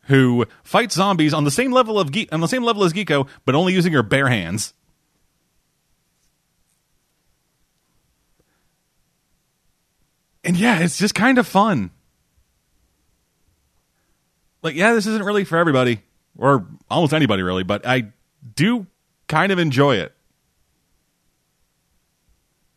[0.05, 3.27] Who fights zombies on the same level of Ge- on the same level as Giko,
[3.45, 4.73] but only using her bare hands.
[10.43, 11.91] And yeah, it's just kind of fun.
[14.63, 16.01] Like, yeah, this isn't really for everybody,
[16.37, 18.11] or almost anybody really, but I
[18.55, 18.87] do
[19.27, 20.13] kind of enjoy it.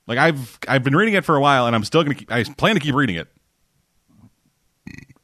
[0.07, 2.44] Like I've I've been reading it for a while, and I'm still gonna keep, I
[2.44, 3.28] plan to keep reading it.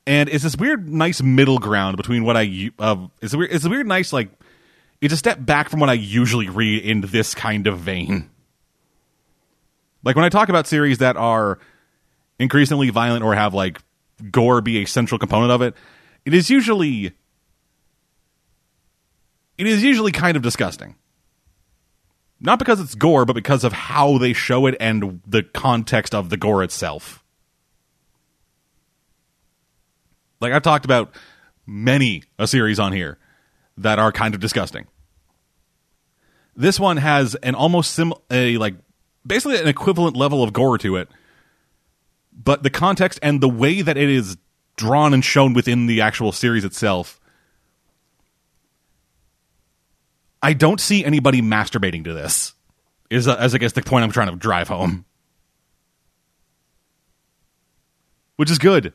[0.07, 3.65] And it's this weird, nice middle ground between what I uh, it's a weird it's
[3.65, 4.31] a weird, nice like
[5.01, 8.31] it's a step back from what I usually read in this kind of vein.
[10.03, 11.59] Like when I talk about series that are
[12.39, 13.81] increasingly violent or have like
[14.31, 15.75] gore be a central component of it,
[16.25, 17.13] it is usually
[19.59, 20.95] it is usually kind of disgusting.
[22.41, 26.31] Not because it's gore, but because of how they show it and the context of
[26.31, 27.23] the gore itself.
[30.41, 31.15] Like I've talked about
[31.67, 33.19] many a series on here
[33.77, 34.87] that are kind of disgusting.
[36.57, 38.75] This one has an almost sim a like
[39.27, 41.09] basically an equivalent level of gore to it,
[42.33, 44.39] but the context and the way that it is
[44.77, 47.20] drawn and shown within the actual series itself.
[50.43, 52.55] I don't see anybody masturbating to this.
[53.11, 55.05] Is uh, as I guess the point I'm trying to drive home.
[58.37, 58.93] Which is good.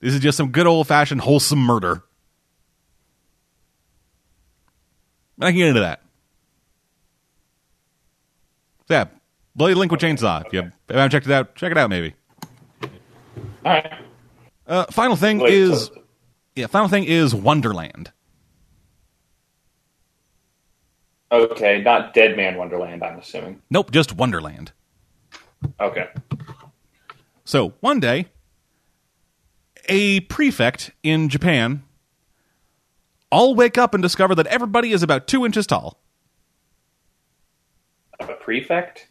[0.00, 2.02] This is just some good old fashioned wholesome murder.
[5.40, 6.00] I can get into that.
[8.88, 9.04] So yeah,
[9.54, 10.46] Bloody Link with Chainsaw.
[10.46, 12.14] If you haven't checked it out, check it out maybe.
[12.82, 12.88] All
[13.64, 13.92] right.
[14.66, 16.02] Uh, final thing Wait, is, so-
[16.54, 18.12] yeah, final thing is Wonderland.
[21.30, 23.02] Okay, not Dead Man Wonderland.
[23.02, 23.60] I'm assuming.
[23.70, 24.72] Nope, just Wonderland.
[25.80, 26.08] Okay.
[27.44, 28.26] So one day,
[29.88, 31.82] a prefect in Japan
[33.30, 36.00] all wake up and discover that everybody is about two inches tall.
[38.20, 39.08] A prefect?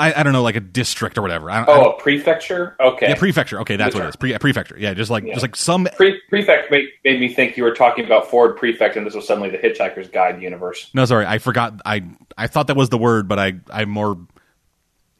[0.00, 1.50] I, I don't know, like a district or whatever.
[1.50, 2.76] I, I Oh, don't- a prefecture.
[2.80, 3.08] Okay.
[3.08, 3.60] yeah, prefecture.
[3.60, 4.16] Okay, that's what it is.
[4.16, 4.76] Pre- prefecture.
[4.78, 5.34] Yeah, just like Yeah.
[5.34, 5.86] just like some.
[5.96, 9.26] Pre- prefect made, made me think you were talking about Ford Prefect, and this was
[9.26, 10.90] suddenly the Hitchhiker's Guide universe.
[10.94, 11.80] No, sorry, I forgot.
[11.84, 12.02] I
[12.38, 14.18] I thought that was the word, but I I more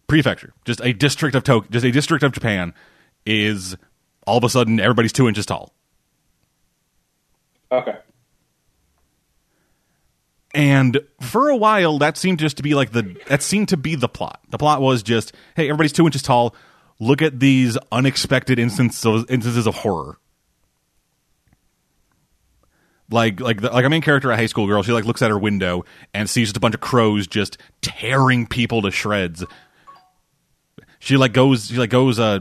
[0.06, 0.52] prefecture.
[0.64, 1.68] Just a district of Tokyo.
[1.70, 2.72] Just a district of Japan
[3.26, 3.76] is
[4.26, 5.72] all of a sudden everybody's two inches tall.
[7.70, 7.96] Okay.
[10.52, 13.94] And for a while, that seemed just to be like the that seemed to be
[13.94, 14.40] the plot.
[14.50, 16.56] The plot was just, hey, everybody's two inches tall.
[16.98, 20.18] Look at these unexpected instances instances of horror.
[23.10, 25.30] Like like the, like a main character, a high school girl, she like looks at
[25.30, 29.44] her window and sees just a bunch of crows just tearing people to shreds.
[30.98, 32.40] She like goes she like goes uh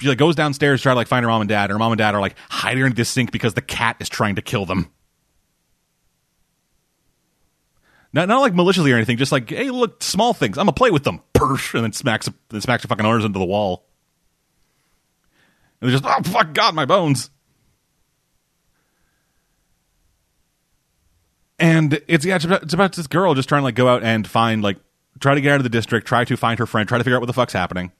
[0.00, 1.64] she like goes downstairs to try to like find her mom and dad.
[1.64, 4.08] And her mom and dad are like hiding under the sink because the cat is
[4.08, 4.90] trying to kill them.
[8.12, 10.58] Not not like maliciously or anything, just like, hey, look, small things.
[10.58, 11.20] I'm gonna play with them.
[11.34, 13.84] Persh, and then smacks then smacks her fucking arms into the wall.
[15.80, 17.30] And they're just, oh fuck God, my bones.
[21.58, 24.02] And it's yeah, it's about, it's about this girl just trying to like go out
[24.02, 24.78] and find like
[25.20, 27.16] try to get out of the district, try to find her friend, try to figure
[27.16, 27.92] out what the fuck's happening.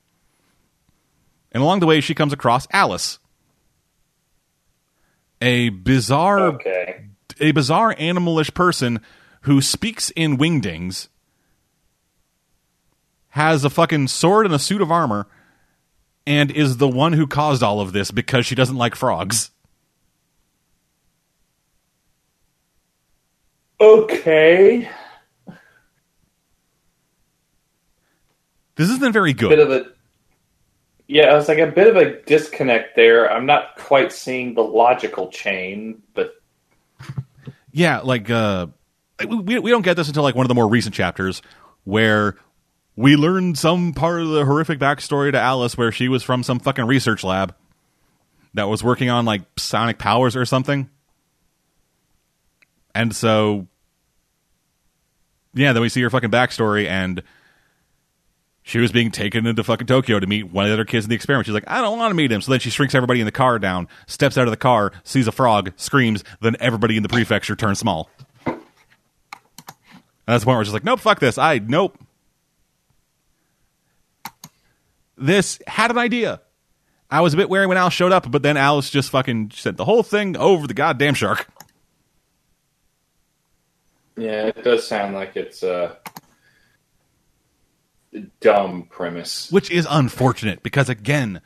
[1.52, 3.18] And along the way, she comes across Alice,
[5.42, 7.04] a bizarre Okay.
[7.40, 9.00] a bizarre animalish person
[9.42, 11.08] who speaks in wingdings,
[13.30, 15.26] has a fucking sword and a suit of armor,
[16.26, 19.50] and is the one who caused all of this because she doesn't like frogs.
[23.80, 24.88] Okay.
[28.76, 29.50] This isn't very good.
[29.50, 29.84] Bit of a.
[31.06, 33.30] Yeah, it's like a bit of a disconnect there.
[33.30, 36.34] I'm not quite seeing the logical chain, but
[37.72, 38.68] Yeah, like uh
[39.28, 41.42] we we don't get this until like one of the more recent chapters
[41.84, 42.36] where
[42.96, 46.58] we learn some part of the horrific backstory to Alice where she was from some
[46.58, 47.54] fucking research lab
[48.54, 50.90] that was working on like sonic powers or something.
[52.94, 53.66] And so
[55.54, 57.22] yeah, then we see her fucking backstory and
[58.62, 61.08] she was being taken into fucking Tokyo to meet one of the other kids in
[61.08, 61.46] the experiment.
[61.46, 62.40] She's like, I don't want to meet him.
[62.40, 65.26] So then she shrinks everybody in the car down, steps out of the car, sees
[65.26, 68.10] a frog, screams, then everybody in the prefecture turns small.
[70.30, 71.38] And that's the point where just like, nope, fuck this.
[71.38, 71.98] I, nope.
[75.18, 76.40] This had an idea.
[77.10, 79.76] I was a bit wary when Alice showed up, but then Alice just fucking sent
[79.76, 81.48] the whole thing over the goddamn shark.
[84.16, 85.98] yeah, it does sound like it's a
[88.40, 89.50] dumb premise.
[89.50, 91.40] which is unfortunate because again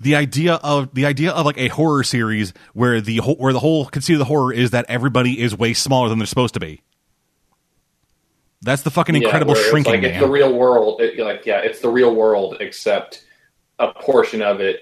[0.00, 3.60] the idea of the idea of like a horror series where the whole where the
[3.60, 6.60] whole conceit of the horror is that everybody is way smaller than they're supposed to
[6.60, 6.82] be
[8.64, 11.00] that's the fucking incredible it's shrinking like man it's the real world.
[11.00, 13.24] It, like, yeah, it's the real world, except
[13.78, 14.80] a portion of it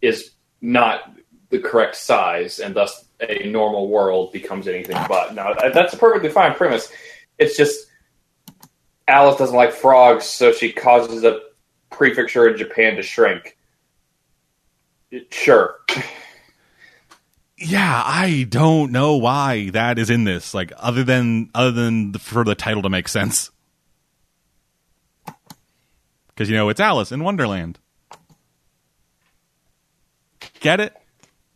[0.00, 0.30] is
[0.60, 1.16] not
[1.50, 5.34] the correct size, and thus a normal world becomes anything but.
[5.34, 6.90] Now, that's a perfectly fine premise.
[7.38, 7.86] It's just
[9.08, 11.40] Alice doesn't like frogs, so she causes a
[11.90, 13.56] prefecture in Japan to shrink.
[15.30, 15.80] Sure.
[17.64, 22.18] yeah i don't know why that is in this like other than other than the,
[22.18, 23.50] for the title to make sense
[26.34, 27.78] because you know it's Alice in Wonderland.
[30.60, 30.94] Get it?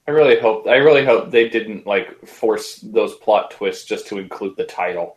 [0.06, 4.18] I really hope I really hope they didn't like force those plot twists just to
[4.18, 5.16] include the title.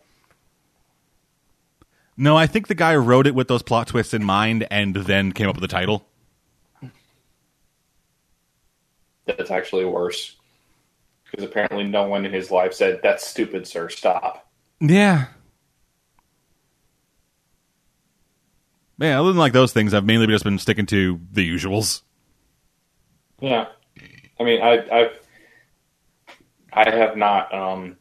[2.18, 5.32] No, I think the guy wrote it with those plot twists in mind and then
[5.32, 6.06] came up with the title.
[9.26, 10.36] That's actually worse.
[11.32, 14.50] Because apparently no one in his life said, That's stupid, sir, stop.
[14.80, 15.28] Yeah.
[18.98, 22.02] Man, other than like those things, I've mainly just been sticking to the usuals.
[23.40, 23.68] Yeah.
[24.40, 25.20] I mean I I've
[26.72, 27.98] I have not um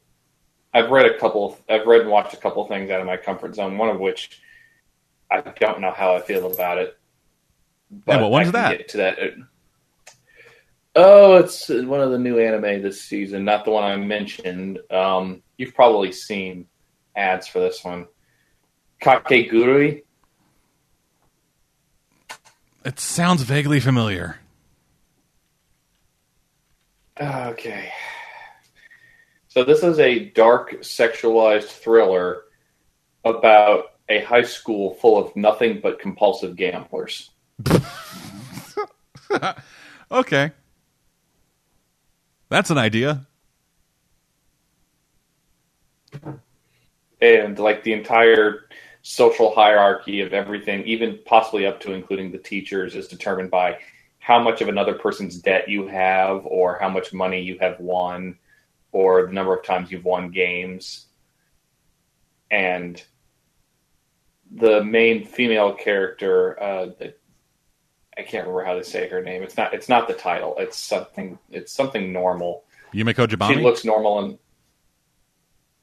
[0.75, 3.55] I've read a couple I've read and watched a couple things out of my comfort
[3.55, 4.41] zone, one of which
[5.31, 6.99] I don't know how I feel about it.
[8.07, 8.79] Yeah, what one's I can that?
[8.79, 9.19] Get to that.
[10.97, 14.81] Oh, it's one of the new anime this season, not the one I mentioned.
[14.91, 16.67] Um, you've probably seen
[17.15, 18.07] ads for this one.
[19.01, 20.03] Kakegurui.
[22.85, 24.41] It sounds vaguely familiar.
[27.21, 27.93] Okay.
[29.49, 32.45] So this is a dark sexualized thriller
[33.25, 37.31] about a high school full of nothing but compulsive gamblers.
[40.13, 40.51] Okay.
[42.51, 43.27] That's an idea.
[47.23, 48.67] And like the entire
[49.03, 53.79] social hierarchy of everything, even possibly up to including the teachers, is determined by
[54.19, 58.37] how much of another person's debt you have or how much money you have won
[58.93, 61.07] or the number of times you've won games.
[62.51, 63.03] And
[64.51, 66.89] the main female character, uh,
[68.21, 69.43] I can't remember how to say her name.
[69.43, 69.75] It's not.
[69.75, 70.55] It's not the title.
[70.59, 71.39] It's something.
[71.51, 72.65] It's something normal.
[72.95, 73.55] Yumeko Jabami?
[73.55, 74.39] She looks normal and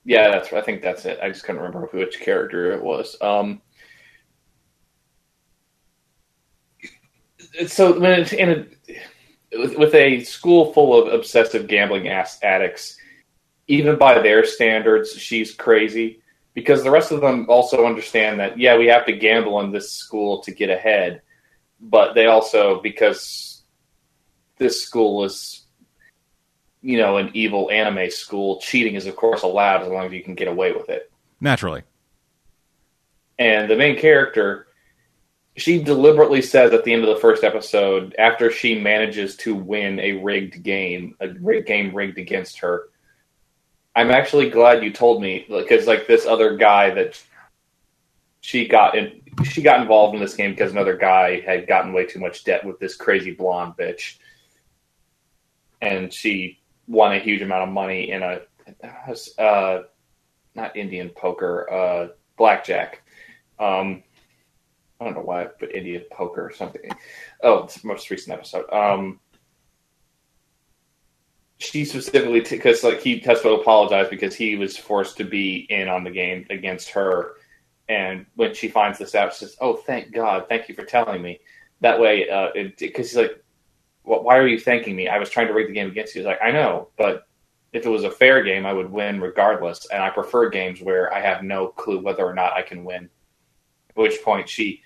[0.06, 0.54] yeah, that's.
[0.54, 1.20] I think that's it.
[1.22, 3.18] I just couldn't remember which character it was.
[3.22, 3.62] Um,
[7.68, 12.98] so when it's in a, with, with a school full of obsessive gambling ass addicts,
[13.68, 16.22] even by their standards, she's crazy
[16.54, 19.92] because the rest of them also understand that yeah, we have to gamble in this
[19.92, 21.22] school to get ahead,
[21.80, 23.64] but they also because
[24.58, 25.66] this school is
[26.82, 30.24] you know an evil anime school, cheating is of course allowed as long as you
[30.24, 31.12] can get away with it.
[31.40, 31.84] Naturally.
[33.40, 34.68] And the main character,
[35.56, 40.00] she deliberately says at the end of the first episode, after she manages to win
[40.00, 42.90] a rigged game, a rigged game rigged against her,
[43.96, 47.22] I'm actually glad you told me because like this other guy that
[48.42, 52.06] she got in, she got involved in this game because another guy had gotten way
[52.06, 54.18] too much debt with this crazy blonde bitch,
[55.82, 58.42] and she won a huge amount of money in a
[59.38, 59.84] uh,
[60.56, 62.08] not Indian poker, uh,
[62.38, 63.02] blackjack.
[63.60, 64.04] Um,
[65.00, 66.90] I don't know why but Indian poker or something.
[67.44, 68.66] Oh, it's most recent episode.
[68.72, 69.20] Um,
[71.60, 75.88] she specifically because like he has to apologize because he was forced to be in
[75.88, 77.37] on the game against her,
[77.90, 80.46] and when she finds this out, she says, "Oh, thank God!
[80.50, 81.40] Thank you for telling me."
[81.82, 83.44] That way, uh, because he's like,
[84.04, 85.08] well, "Why are you thanking me?
[85.08, 87.28] I was trying to rig the game against you." He's like, "I know, but
[87.74, 91.14] if it was a fair game, I would win regardless, and I prefer games where
[91.14, 93.10] I have no clue whether or not I can win."
[93.90, 94.82] At which point she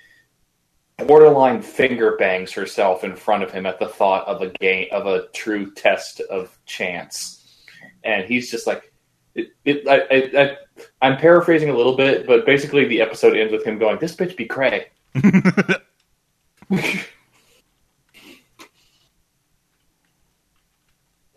[1.06, 5.08] borderline finger bangs herself in front of him at the thought of a game of
[5.08, 7.64] a true test of chance,
[8.04, 8.92] and he's just like,
[9.36, 10.58] it, it, I, I, I,
[11.02, 14.36] I'm paraphrasing a little bit, but basically the episode ends with him going, "This bitch
[14.38, 14.88] be cray."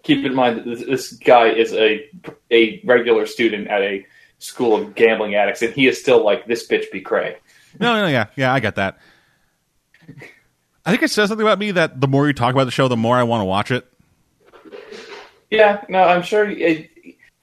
[0.02, 2.08] Keep in mind that this, this guy is a
[2.50, 4.06] a regular student at a
[4.38, 7.36] school of gambling addicts, and he is still like, "This bitch be cray."
[7.80, 8.98] No, no, yeah, yeah, I get that.
[10.86, 12.88] I think it says something about me that the more you talk about the show,
[12.88, 13.90] the more I want to watch it.
[15.50, 16.90] Yeah, no, I'm sure it,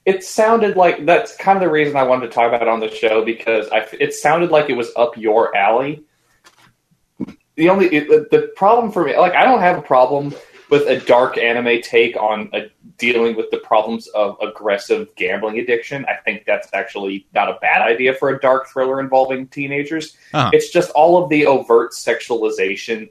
[0.04, 2.80] it sounded like that's kind of the reason I wanted to talk about it on
[2.80, 6.04] the show because I, it sounded like it was up your alley.
[7.56, 10.34] The only it, the problem for me, like, I don't have a problem
[10.70, 16.04] with a dark anime take on a, dealing with the problems of aggressive gambling addiction.
[16.06, 20.16] I think that's actually not a bad idea for a dark thriller involving teenagers.
[20.32, 20.50] Uh-huh.
[20.52, 23.10] It's just all of the overt sexualization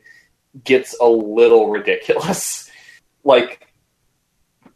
[0.63, 2.69] gets a little ridiculous.
[3.23, 3.70] like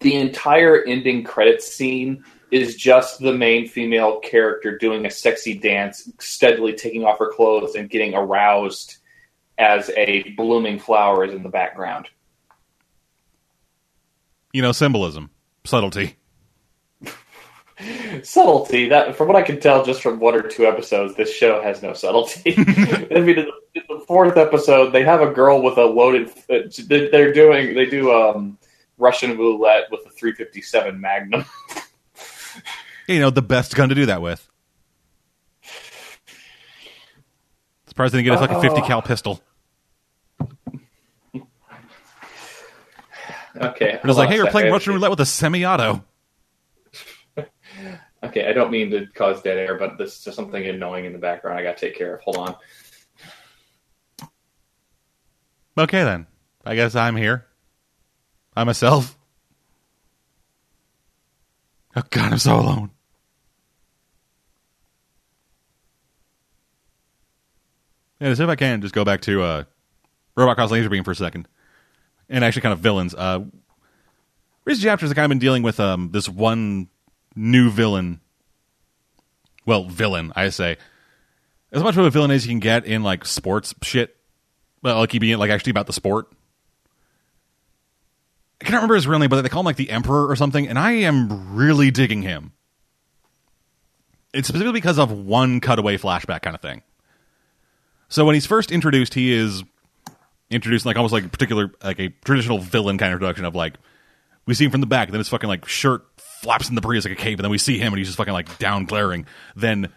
[0.06, 6.08] the entire ending credits scene is just the main female character doing a sexy dance,
[6.20, 8.98] steadily taking off her clothes and getting aroused
[9.58, 12.08] as a blooming flower is in the background.
[14.54, 15.32] You know, symbolism,
[15.64, 16.18] subtlety.
[18.24, 21.62] subtlety that from what i can tell just from one or two episodes this show
[21.62, 22.54] has no subtlety
[23.14, 27.10] i mean in the, fourth episode they have a girl with a loaded uh, they-
[27.10, 28.58] they're doing they do um
[28.98, 31.46] russian roulette with a 357 magnum
[33.08, 34.50] You know, the best gun to do that with.
[37.86, 39.42] Surprised they didn't get a fucking 50 cal pistol.
[43.56, 44.72] okay It was like, hey, you're playing.
[44.72, 46.04] Russian roulette with a semi-auto.
[48.24, 51.14] okay i don't mean to cause dead air but this is just something annoying in
[51.14, 52.56] the background i gotta take care of hold on
[55.78, 56.26] Okay, then.
[56.66, 57.46] I guess I'm here.
[58.56, 59.18] I myself.
[61.96, 62.92] Oh God, I'm so alone.
[68.20, 69.64] Yeah, so if I can, just go back to uh,
[70.36, 71.48] Robot Cross Laser Beam for a second,
[72.30, 73.14] and actually kind of villains.
[73.14, 73.46] Uh,
[74.64, 76.88] recent chapters have kind of been dealing with um, this one
[77.36, 78.22] new villain.
[79.66, 80.78] Well, villain, I say.
[81.72, 84.16] As much of a villain as you can get in like sports shit.
[84.82, 86.32] Well, like he being like actually about the sport.
[88.62, 90.68] I can't remember his real name, but they call him like the Emperor or something,
[90.68, 92.54] and I am really digging him.
[94.34, 96.82] It's specifically because of one cutaway flashback kind of thing.
[98.08, 99.64] So when he's first introduced, he is
[100.50, 103.76] introduced like almost like a particular like a traditional villain kind of introduction of like
[104.46, 107.06] we see him from the back, then his fucking like shirt flaps in the breeze
[107.06, 109.26] like a cape, and then we see him and he's just fucking like down glaring.
[109.56, 109.90] Then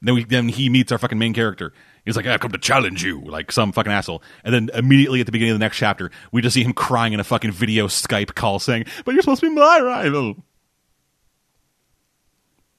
[0.00, 1.72] then we then he meets our fucking main character.
[2.04, 4.22] He's like, "I come to challenge you," like some fucking asshole.
[4.44, 7.12] And then immediately at the beginning of the next chapter, we just see him crying
[7.12, 10.36] in a fucking video Skype call, saying, "But you're supposed to be my rival."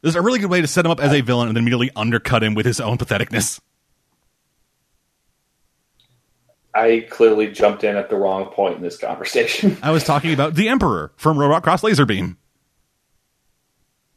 [0.02, 1.64] This is a really good way to set him up as a villain and then
[1.64, 3.60] immediately undercut him with his own patheticness.
[6.76, 10.56] i clearly jumped in at the wrong point in this conversation I was talking about
[10.56, 12.36] the Emperor from Robot Cross Laser Beam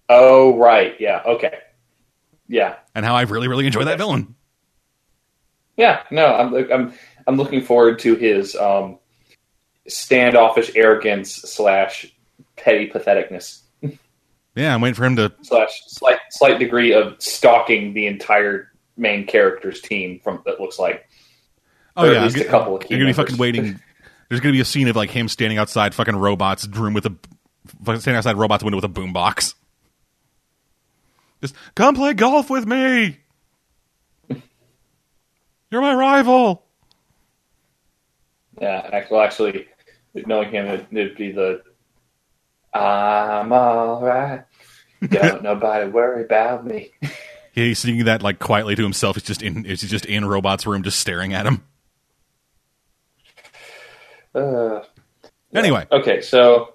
[0.09, 1.59] oh right yeah okay
[2.49, 4.36] yeah and how I really, really enjoy that villain.
[5.77, 6.93] Yeah, no, I'm I'm
[7.27, 8.99] I'm looking forward to his um,
[9.89, 12.07] standoffish arrogance slash
[12.57, 13.63] petty patheticness
[14.55, 15.33] Yeah, I'm waiting for him to.
[15.43, 21.07] slash slight slight degree of stalking the entire main character's team from that looks like.
[21.97, 23.79] Oh Or at yeah, least a couple of key I'm gonna be fucking waiting.
[24.29, 27.15] There's gonna be a scene of like him standing outside fucking robots room with a
[27.85, 29.55] fucking standing outside robots window with a boombox.
[31.43, 33.19] Just come play golf with me.
[35.71, 36.65] You're my rival.
[38.61, 39.67] Yeah, well, actually,
[40.15, 41.63] knowing him, it, it'd be the
[42.73, 44.45] "I'm all right,
[45.11, 49.17] don't nobody worry about me." Yeah, he's singing that like quietly to himself.
[49.17, 49.65] He's just in.
[49.65, 51.65] He's just in robot's room, just staring at him.
[54.35, 54.81] Uh,
[55.55, 56.75] Anyway, Okay, so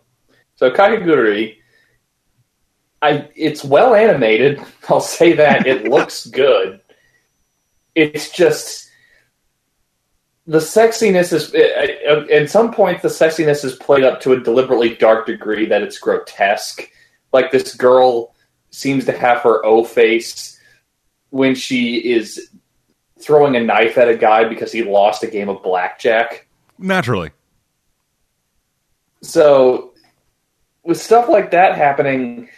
[0.55, 1.57] so Kakegurui,
[3.03, 4.59] I it's well animated.
[4.89, 6.80] I'll say that it looks good.
[7.95, 8.89] It's just
[10.47, 14.21] the sexiness is eh, eh, eh, at at some point the sexiness is played up
[14.21, 16.89] to a deliberately dark degree that it's grotesque.
[17.31, 18.33] Like this girl
[18.71, 20.59] seems to have her O face
[21.29, 22.49] when she is
[23.19, 26.47] throwing a knife at a guy because he lost a game of blackjack.
[26.77, 27.31] naturally,
[29.21, 29.93] So
[30.83, 32.49] with stuff like that happening,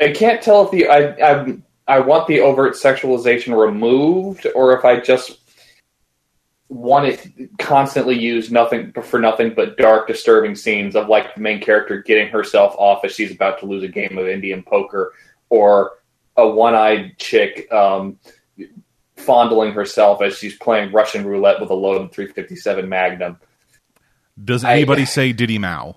[0.00, 1.56] I can't tell if the I I
[1.86, 5.38] I want the overt sexualization removed or if I just
[6.70, 11.60] want it constantly used nothing for nothing but dark, disturbing scenes of like the main
[11.60, 15.12] character getting herself off as she's about to lose a game of Indian poker,
[15.50, 15.98] or
[16.36, 18.18] a one-eyed chick um,
[19.16, 23.38] fondling herself as she's playing Russian roulette with a loaded 357 Magnum.
[24.42, 25.96] does I- anybody say Diddy Mao?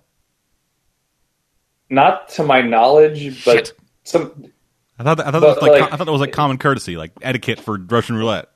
[1.90, 3.74] Not to my knowledge, but Shit.
[4.04, 4.52] some
[5.00, 6.32] I thought that, I thought But, that was like, like- I thought that was like
[6.32, 8.50] common courtesy, like etiquette for Russian roulette.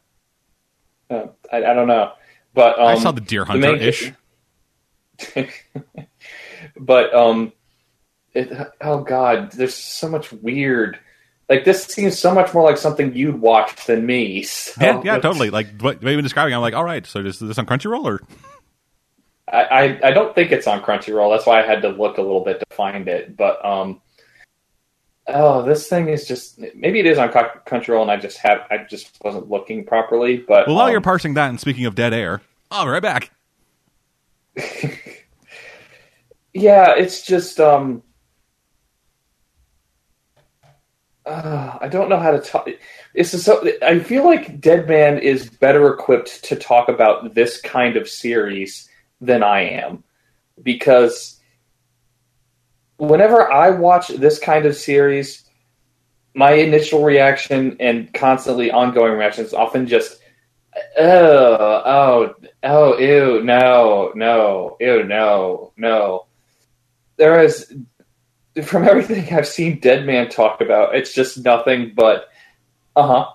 [1.10, 2.14] Uh, I, I don't know,
[2.54, 4.12] but um, I saw the Deer Hunter ish.
[6.80, 7.52] but um,
[8.34, 11.00] it, oh god, there's so much weird.
[11.50, 14.44] Like this seems so much more like something you'd watch than me.
[14.44, 15.50] So Yeah, yeah, totally.
[15.50, 17.06] Like what you've been describing, I'm like, all right.
[17.06, 18.22] So is this on Crunchyroll or?
[19.52, 21.36] I, I I don't think it's on Crunchyroll.
[21.36, 23.36] That's why I had to look a little bit to find it.
[23.36, 24.02] But um,
[25.28, 28.62] oh, this thing is just maybe it is on Co- Crunchyroll, and I just have
[28.70, 30.38] I just wasn't looking properly.
[30.38, 33.02] But Well, while um, you're parsing that and speaking of dead air, I'll be right
[33.02, 33.32] back.
[36.54, 38.04] yeah, it's just um,
[41.26, 42.68] uh, I don't know how to talk.
[43.14, 47.62] It's just so I feel like Dead Man is better equipped to talk about this
[47.62, 50.04] kind of series than I am
[50.62, 51.40] because
[53.02, 55.50] whenever I watch this kind of series,
[56.36, 60.20] my initial reaction and constantly ongoing reaction is often just,
[61.00, 66.28] oh, oh, oh, ew, no, no, ew, no, no.
[67.18, 67.74] There is,
[68.64, 72.30] from everything I've seen Dead Man talk about, it's just nothing but,
[72.96, 73.26] uh huh,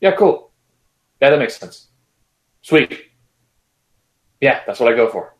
[0.00, 0.52] yeah, cool,
[1.20, 1.88] yeah, that makes sense,
[2.62, 3.06] sweet,
[4.40, 5.34] yeah, that's what I go for.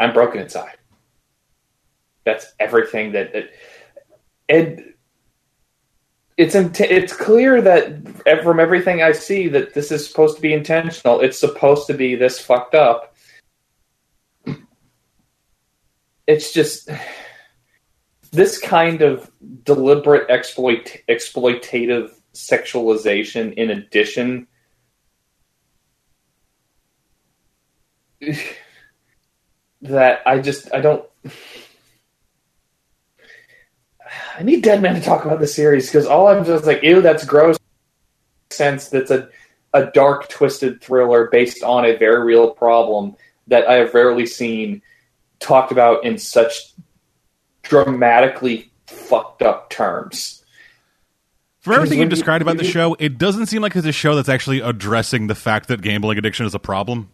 [0.00, 0.79] I'm broken inside.
[2.24, 3.32] That's everything that,
[4.48, 4.90] and
[6.36, 11.20] it's it's clear that from everything I see that this is supposed to be intentional.
[11.20, 13.14] It's supposed to be this fucked up.
[16.26, 16.88] It's just
[18.30, 19.30] this kind of
[19.64, 24.46] deliberate exploit exploitative sexualization in addition
[29.82, 31.04] that I just I don't
[34.40, 37.02] I need Dead Man to talk about the series because all I'm just like, ew,
[37.02, 37.58] that's gross.
[38.48, 39.28] Sense that's a
[39.74, 43.16] a dark, twisted thriller based on a very real problem
[43.48, 44.80] that I have rarely seen
[45.40, 46.72] talked about in such
[47.62, 50.42] dramatically fucked up terms.
[51.58, 54.30] For everything you've described about the show, it doesn't seem like it's a show that's
[54.30, 57.10] actually addressing the fact that gambling addiction is a problem.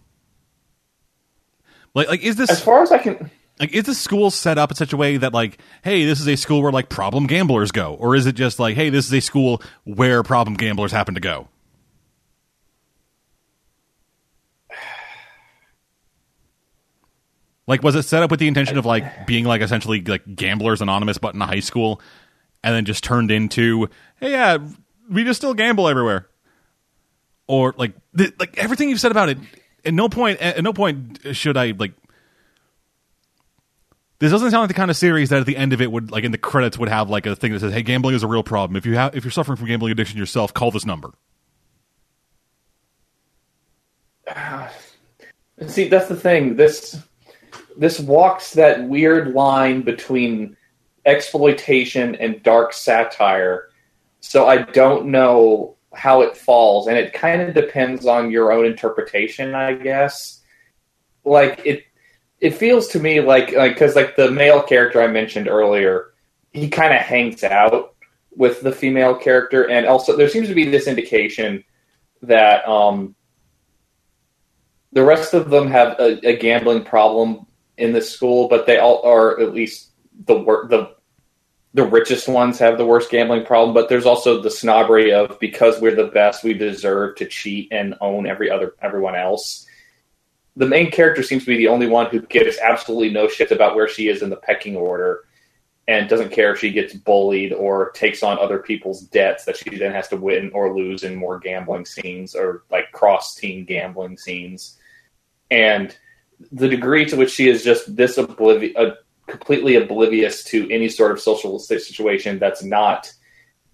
[1.93, 3.33] Like, like is this as far as I can?
[3.59, 6.29] Like, is the school set up in such a way that, like, hey, this is
[6.29, 9.15] a school where like problem gamblers go, or is it just like, hey, this is
[9.15, 11.49] a school where problem gamblers happen to go?
[17.67, 20.81] Like, was it set up with the intention of like being like essentially like gamblers
[20.81, 22.01] anonymous, but in a high school,
[22.63, 23.89] and then just turned into,
[24.21, 24.59] hey, yeah,
[25.11, 26.29] we just still gamble everywhere,
[27.47, 29.39] or like, th- like everything you've said about it.
[29.85, 31.93] At no point, at no point should I like
[34.19, 36.11] this doesn't sound like the kind of series that at the end of it would
[36.11, 38.27] like in the credits would have like a thing that says, "Hey, gambling is a
[38.27, 38.77] real problem.
[38.77, 41.13] If you have if you're suffering from gambling addiction yourself, call this number."
[45.67, 46.57] See, that's the thing.
[46.57, 46.99] This
[47.77, 50.57] this walks that weird line between
[51.05, 53.69] exploitation and dark satire.
[54.21, 58.65] So I don't know how it falls, and it kind of depends on your own
[58.67, 60.41] interpretation, I guess.
[61.25, 61.85] Like it
[62.41, 66.13] it feels to me like like because like the male character I mentioned earlier,
[66.53, 67.95] he kind of hangs out
[68.35, 71.65] with the female character, and also there seems to be this indication
[72.23, 73.15] that um,
[74.93, 77.47] the rest of them have a, a gambling problem
[77.79, 79.93] in the school, but they all are at least
[80.27, 80.95] the the
[81.73, 85.79] the richest ones have the worst gambling problem, but there's also the snobbery of because
[85.79, 89.66] we're the best, we deserve to cheat and own every other everyone else
[90.57, 93.77] the main character seems to be the only one who gives absolutely no shit about
[93.77, 95.25] where she is in the pecking order
[95.89, 99.77] and doesn't care if she gets bullied or takes on other people's debts that she
[99.77, 104.17] then has to win or lose in more gambling scenes or like cross team gambling
[104.17, 104.79] scenes.
[105.51, 105.97] And
[106.51, 108.95] the degree to which she is just this oblivious, uh,
[109.29, 113.13] completely oblivious to any sort of social situation that's not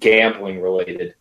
[0.00, 1.14] gambling related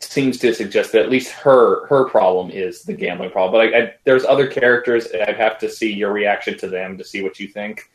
[0.00, 3.52] seems to suggest that at least her her problem is the gambling problem.
[3.52, 5.08] But I, I, there's other characters.
[5.12, 7.90] I'd have to see your reaction to them to see what you think.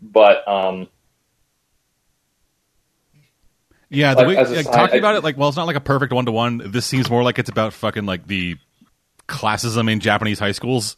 [0.00, 0.88] But um,
[3.88, 6.26] yeah, the way, like, talking about it, like, well, it's not like a perfect one
[6.26, 6.62] to one.
[6.72, 8.56] This seems more like it's about fucking like the
[9.28, 10.96] classism in Japanese high schools.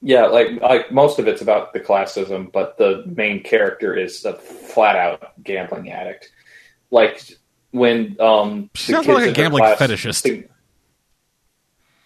[0.00, 4.34] Yeah, like like most of it's about the classism, but the main character is a
[4.34, 6.32] flat out gambling addict.
[6.90, 7.22] Like
[7.72, 10.22] when um she sounds like a gambling fetishist.
[10.22, 10.44] The,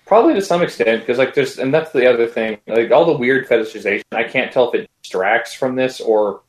[0.06, 3.16] probably to some extent because like there's and that's the other thing like all the
[3.16, 6.42] weird fetishization i can't tell if it distracts from this or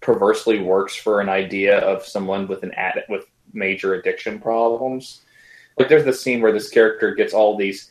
[0.00, 5.20] perversely works for an idea of someone with an ad with major addiction problems
[5.78, 7.90] like there's the scene where this character gets all these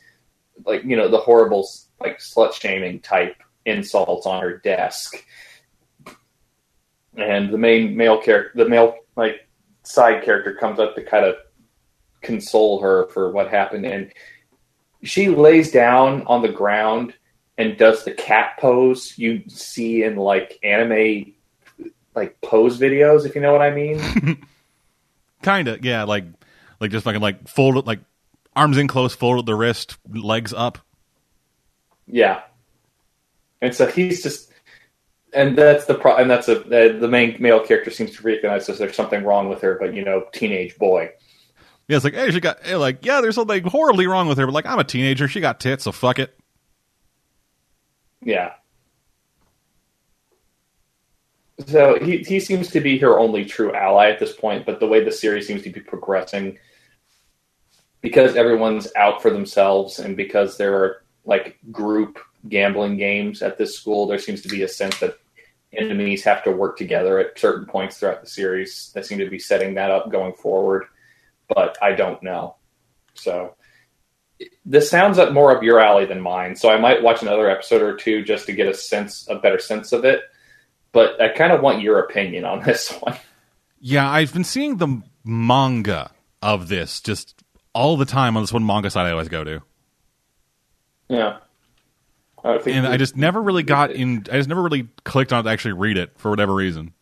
[0.66, 1.66] like you know the horrible
[2.00, 5.24] like slut shaming type insults on her desk
[7.16, 9.46] and the main male character the male like
[9.90, 11.36] side character comes up to kind of
[12.22, 14.12] console her for what happened and
[15.02, 17.14] she lays down on the ground
[17.56, 21.32] and does the cat pose you see in like anime
[22.14, 24.46] like pose videos if you know what i mean.
[25.42, 26.24] Kind of yeah like
[26.80, 28.00] like just fucking like folded like
[28.54, 30.78] arms in close folded the wrist legs up.
[32.06, 32.42] Yeah.
[33.62, 34.49] And so he's just
[35.32, 38.78] and that's the pro- and that's a the main male character seems to recognize that
[38.78, 41.10] there's something wrong with her, but you know, teenage boy.
[41.88, 44.46] Yeah, it's like, hey, she got hey, like, yeah, there's something horribly wrong with her,
[44.46, 46.38] but like, I'm a teenager, she got tits, so fuck it.
[48.22, 48.52] Yeah.
[51.66, 54.86] So he he seems to be her only true ally at this point, but the
[54.86, 56.58] way the series seems to be progressing,
[58.00, 62.18] because everyone's out for themselves and because there are like group
[62.48, 65.18] gambling games at this school, there seems to be a sense that
[65.72, 68.90] enemies have to work together at certain points throughout the series.
[68.94, 70.84] They seem to be setting that up going forward,
[71.48, 72.56] but I don't know.
[73.14, 73.54] So
[74.64, 76.56] this sounds up more up your alley than mine.
[76.56, 79.58] So I might watch another episode or two just to get a sense, a better
[79.58, 80.22] sense of it.
[80.92, 83.16] But I kind of want your opinion on this one.
[83.80, 86.10] Yeah, I've been seeing the manga
[86.42, 87.42] of this just
[87.74, 89.62] all the time on this one manga site I always go to.
[91.08, 91.38] Yeah.
[92.44, 95.42] I And I just never really got in I just never really clicked on it
[95.44, 96.94] to actually read it for whatever reason.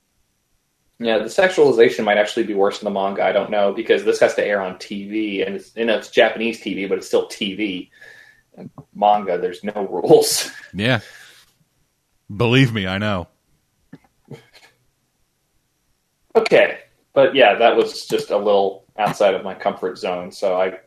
[1.01, 3.23] Yeah, the sexualization might actually be worse in the manga.
[3.23, 6.11] I don't know because this has to air on TV, and it's you know it's
[6.11, 7.91] Japanese TV, but it's still TV.
[8.57, 10.51] And manga, there's no rules.
[10.75, 11.01] Yeah.
[12.37, 13.27] Believe me, I know.
[16.37, 16.81] okay,
[17.15, 20.31] but yeah, that was just a little outside of my comfort zone.
[20.31, 20.79] So I,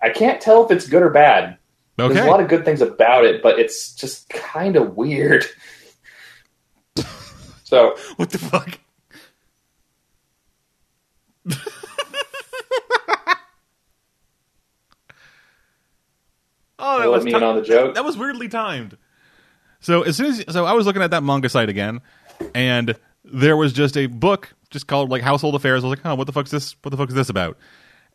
[0.00, 1.57] I can't tell if it's good or bad.
[1.98, 5.44] There's a lot of good things about it, but it's just kind of weird.
[7.64, 8.78] so What the fuck?
[16.78, 17.94] oh, that was me in on the joke.
[17.94, 18.96] that was weirdly timed.
[19.80, 22.00] So as soon as so I was looking at that manga site again,
[22.54, 22.94] and
[23.24, 25.82] there was just a book just called like Household Affairs.
[25.82, 26.76] I was like, oh, what the fuck's this?
[26.82, 27.58] What the fuck is this about?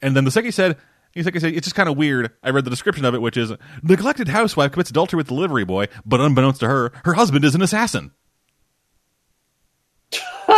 [0.01, 0.77] And then the second he said.
[1.13, 2.31] He's like I said, it's just kind of weird.
[2.43, 3.53] I read the description of it, which is
[3.83, 7.61] neglected housewife commits adultery with delivery boy, but unbeknownst to her, her husband is an
[7.61, 8.11] assassin.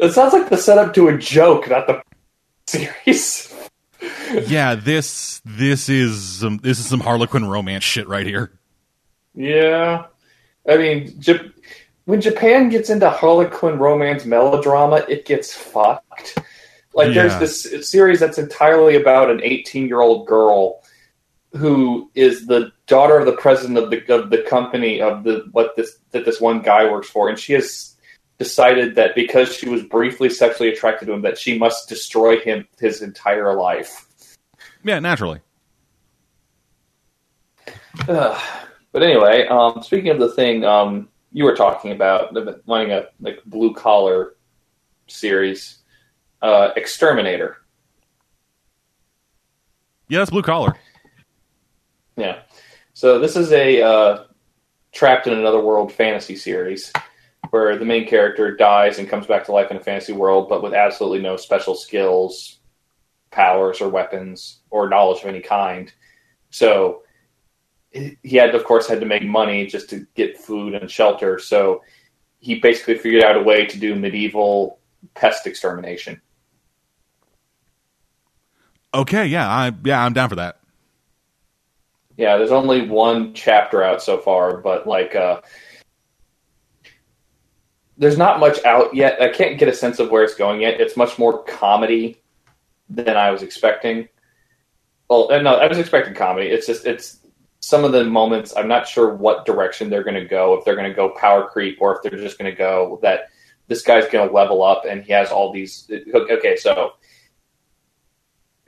[0.00, 2.02] It sounds like the setup to a joke, not the
[2.66, 3.52] series.
[4.46, 8.52] yeah, this this is some this is some Harlequin romance shit right here.
[9.34, 10.06] Yeah,
[10.68, 11.52] I mean, Jap-
[12.04, 16.38] when Japan gets into Harlequin romance melodrama, it gets fucked.
[16.98, 17.28] Like, Yeah.
[17.28, 20.82] there's this series that's entirely about an 18 year old girl
[21.56, 25.76] who is the daughter of the president of the of the company of the what
[25.76, 27.94] this that this one guy works for, and she has
[28.38, 32.66] decided that because she was briefly sexually attracted to him, that she must destroy him
[32.78, 34.06] his entire life.
[34.84, 35.40] Yeah, naturally.
[38.08, 38.40] Ugh.
[38.92, 43.06] but anyway, um, speaking of the thing um, you were talking about, the- wanting a
[43.20, 44.34] like blue collar
[45.08, 45.77] series,
[46.42, 47.58] uh, Exterminator.
[50.08, 50.74] Yeah, that's blue collar.
[52.16, 52.40] Yeah.
[52.94, 54.24] So this is a uh,
[54.92, 56.92] trapped in another world fantasy series
[57.50, 60.62] where the main character dies and comes back to life in a fantasy world, but
[60.62, 62.58] with absolutely no special skills,
[63.30, 65.92] powers, or weapons or knowledge of any kind.
[66.50, 67.02] So
[67.92, 71.38] he had, of course, had to make money just to get food and shelter.
[71.38, 71.82] So
[72.38, 74.78] he basically figured out a way to do medieval
[75.14, 76.20] pest extermination.
[78.98, 80.58] Okay, yeah, I yeah, I'm down for that.
[82.16, 85.40] Yeah, there's only one chapter out so far, but like uh
[87.96, 89.22] there's not much out yet.
[89.22, 90.80] I can't get a sense of where it's going yet.
[90.80, 92.20] It's much more comedy
[92.90, 94.08] than I was expecting.
[95.08, 96.48] Well, uh, no, I was expecting comedy.
[96.48, 97.18] It's just it's
[97.60, 100.54] some of the moments I'm not sure what direction they're going to go.
[100.54, 103.28] If they're going to go power creep or if they're just going to go that
[103.68, 105.88] this guy's going to level up and he has all these.
[106.12, 106.94] Okay, so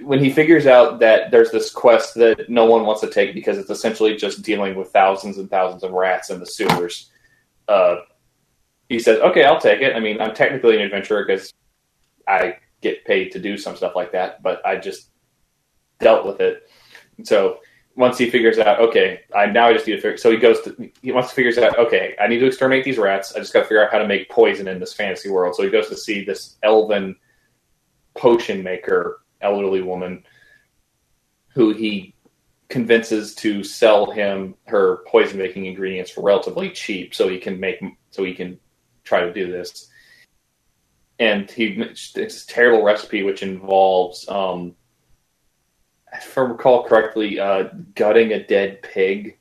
[0.02, 3.58] when he figures out that there's this quest that no one wants to take because
[3.58, 7.10] it's essentially just dealing with thousands and thousands of rats in the sewers,
[7.68, 7.96] uh,
[8.88, 11.52] he says, "Okay, I'll take it." I mean, I'm technically an adventurer because
[12.26, 15.10] I get paid to do some stuff like that, but I just
[15.98, 16.68] dealt with it.
[17.24, 17.60] So
[17.96, 20.16] once he figures out, okay, I now I just need to figure.
[20.16, 22.98] So he goes to he wants to figures out, okay, I need to exterminate these
[22.98, 23.34] rats.
[23.34, 25.54] I just got to figure out how to make poison in this fantasy world.
[25.54, 27.16] So he goes to see this elven
[28.16, 30.24] potion maker, elderly woman,
[31.54, 32.14] who he
[32.68, 37.82] convinces to sell him her poison making ingredients for relatively cheap, so he can make
[38.10, 38.58] so he can
[39.04, 39.88] try to do this.
[41.18, 44.74] And he it's this terrible recipe which involves um,
[46.12, 49.38] if I recall correctly, uh, gutting a dead pig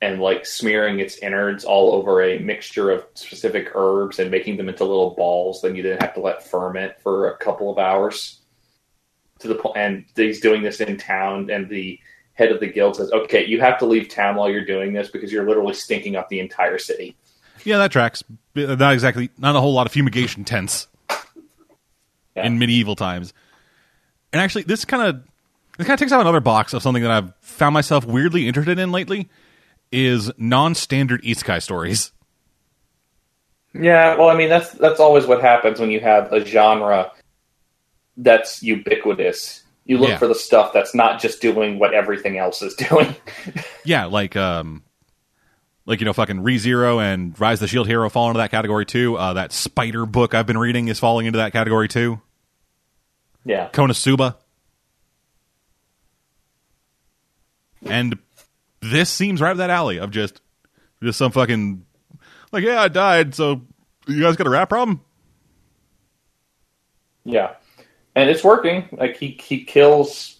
[0.00, 4.68] and like smearing its innards all over a mixture of specific herbs and making them
[4.68, 5.62] into little balls.
[5.62, 8.40] Then you then have to let ferment for a couple of hours.
[9.44, 12.00] To the point, and he's doing this in town, and the
[12.32, 15.10] head of the guild says, "Okay, you have to leave town while you're doing this
[15.10, 17.14] because you're literally stinking up the entire city."
[17.62, 18.24] Yeah, that tracks.
[18.54, 19.28] Not exactly.
[19.36, 20.88] Not a whole lot of fumigation tents
[22.34, 22.46] Yeah.
[22.46, 23.34] in medieval times.
[24.32, 25.22] And actually, this kind of
[25.76, 28.78] this kind of takes out another box of something that I've found myself weirdly interested
[28.78, 29.28] in lately.
[29.92, 32.10] is non-standard isekai stories.
[33.74, 37.12] Yeah, well, I mean that's that's always what happens when you have a genre
[38.16, 39.62] that's ubiquitous.
[39.84, 40.16] You look Yeah.
[40.18, 43.14] for the stuff that's not just doing what everything else is doing.
[43.84, 44.82] Yeah, like um,
[45.84, 48.86] like you know, fucking ReZero and Rise of the Shield Hero fall into that category
[48.86, 49.16] too.
[49.16, 52.20] Uh, that Spider book I've been reading is falling into that category too.
[53.44, 54.36] yeah, Konosuba.
[57.86, 58.18] And
[58.80, 60.40] this seems right up that alley of just
[61.02, 61.84] just some fucking
[62.52, 63.60] like yeah I died so
[64.06, 65.02] you guys got a rat problem
[67.26, 67.54] yeah,
[68.14, 68.88] and it's working.
[68.92, 70.38] Like he he kills.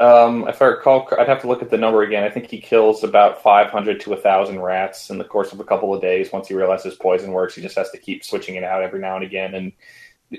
[0.00, 2.24] Um, if I recall, I'd have to look at the number again.
[2.24, 5.94] I think he kills about 500 to 1,000 rats in the course of a couple
[5.94, 6.32] of days.
[6.32, 9.14] Once he realizes poison works, he just has to keep switching it out every now
[9.14, 9.54] and again.
[9.54, 9.72] And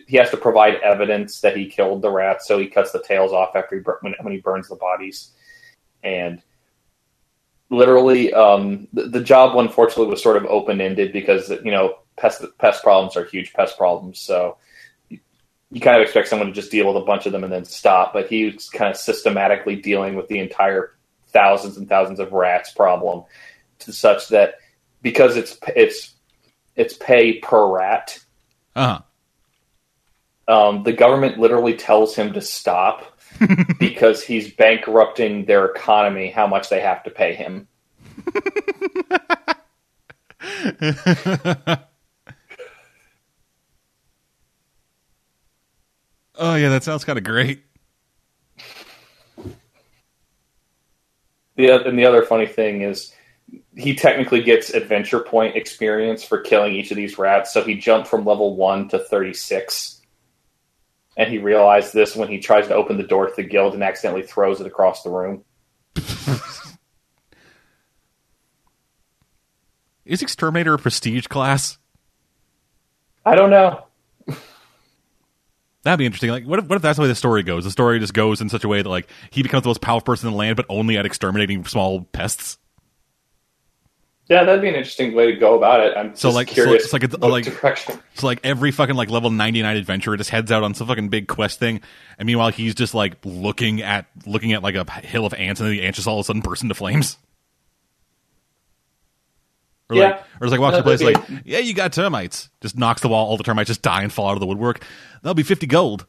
[0.07, 3.31] he has to provide evidence that he killed the rats, so he cuts the tails
[3.31, 5.31] off after he when, when he burns the bodies.
[6.03, 6.41] And
[7.69, 12.43] literally, um, the, the job unfortunately was sort of open ended because you know pest
[12.57, 14.19] pest problems are huge pest problems.
[14.19, 14.57] So
[15.75, 17.65] you kind of expect someone to just deal with a bunch of them and then
[17.65, 20.95] stop, but he's kind of systematically dealing with the entire
[21.27, 23.25] thousands and thousands of rats problem
[23.79, 24.55] to such that
[25.01, 26.13] because it's it's
[26.77, 28.17] it's pay per rat
[28.73, 29.01] uh-huh
[30.47, 33.19] um, the government literally tells him to stop
[33.79, 37.67] because he's bankrupting their economy how much they have to pay him.
[46.37, 47.63] oh yeah that sounds kind of great
[51.55, 53.13] The and the other funny thing is
[53.75, 58.09] he technically gets adventure point experience for killing each of these rats, so he jumped
[58.09, 60.01] from level 1 to 36.
[61.17, 63.83] And he realized this when he tries to open the door to the guild and
[63.83, 65.45] accidentally throws it across the room.
[70.05, 71.77] is exterminator a prestige class
[73.25, 73.84] I don't know.
[75.85, 76.31] That'd be interesting.
[76.31, 77.63] Like, what if, what if that's the way the story goes?
[77.63, 80.03] The story just goes in such a way that like he becomes the most powerful
[80.05, 82.57] person in the land, but only at exterminating small pests.
[84.27, 85.95] Yeah, that'd be an interesting way to go about it.
[85.95, 87.99] I'm So, like- so curious it's like it's- what like- direction.
[88.15, 91.09] So like every fucking like level ninety nine adventurer just heads out on some fucking
[91.09, 91.81] big quest thing,
[92.17, 95.69] and meanwhile he's just like looking at looking at like a hill of ants, and
[95.69, 97.17] then the ants just all of a sudden burst into flames.
[99.89, 100.03] Or Yeah.
[100.03, 102.49] like, or it's like walks to a place like, yeah, you got termites.
[102.61, 104.83] Just knocks the wall, all the termites just die and fall out of the woodwork.
[105.21, 106.05] That'll be fifty gold.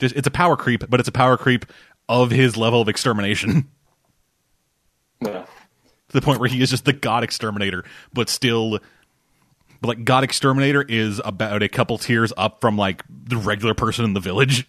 [0.00, 1.66] Just, it's a power creep, but it's a power creep
[2.08, 3.68] of his level of extermination.
[5.22, 5.44] Yeah.
[5.44, 8.78] to the point where he is just the god exterminator, but still,
[9.82, 14.06] but like god exterminator is about a couple tiers up from like the regular person
[14.06, 14.66] in the village.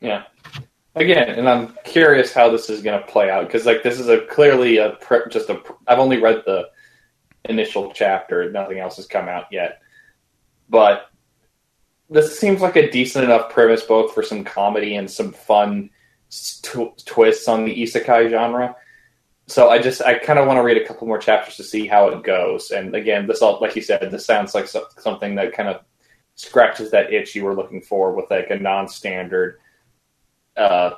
[0.00, 0.22] Yeah.
[0.96, 4.08] Again, and I'm curious how this is going to play out because, like, this is
[4.08, 5.60] a clearly a pre- just a.
[5.88, 6.68] I've only read the
[7.46, 9.80] initial chapter; nothing else has come out yet.
[10.68, 11.10] But
[12.08, 15.90] this seems like a decent enough premise, both for some comedy and some fun
[16.30, 18.76] tw- twists on the isekai genre.
[19.46, 21.86] So I just I kind of want to read a couple more chapters to see
[21.86, 22.70] how it goes.
[22.70, 25.82] And again, this all like you said, this sounds like so- something that kind of
[26.36, 29.58] scratches that itch you were looking for with like a non-standard
[30.56, 30.90] uh,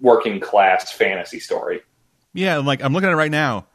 [0.00, 1.80] working class fantasy story.
[2.34, 3.66] Yeah, and like I'm looking at it right now.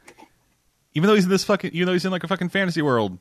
[0.93, 3.17] Even though he's in this fucking, even though he's in like a fucking fantasy world,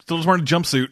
[0.00, 0.88] still just wearing a jumpsuit,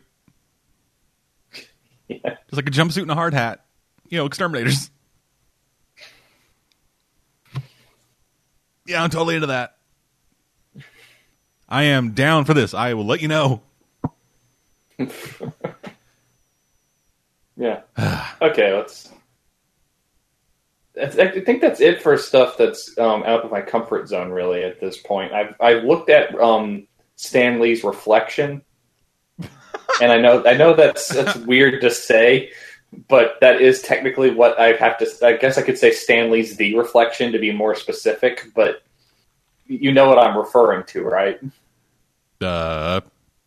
[2.08, 2.16] Yeah.
[2.24, 3.64] just like a jumpsuit and a hard hat.
[4.08, 4.90] You know, exterminators.
[8.86, 9.76] Yeah, I'm totally into that.
[11.68, 12.74] I am down for this.
[12.74, 13.62] I will let you know.
[17.56, 17.82] Yeah.
[18.42, 19.08] okay, let's.
[21.00, 24.30] I think that's it for stuff that's um, out of my comfort zone.
[24.30, 28.62] Really, at this point, I've I've looked at um, Stan Lee's reflection,
[30.00, 32.52] and I know I know that's that's weird to say,
[33.08, 35.26] but that is technically what I have to.
[35.26, 38.82] I guess I could say Stan Lee's the reflection to be more specific, but
[39.66, 41.40] you know what I'm referring to, right?
[42.40, 43.00] Uh,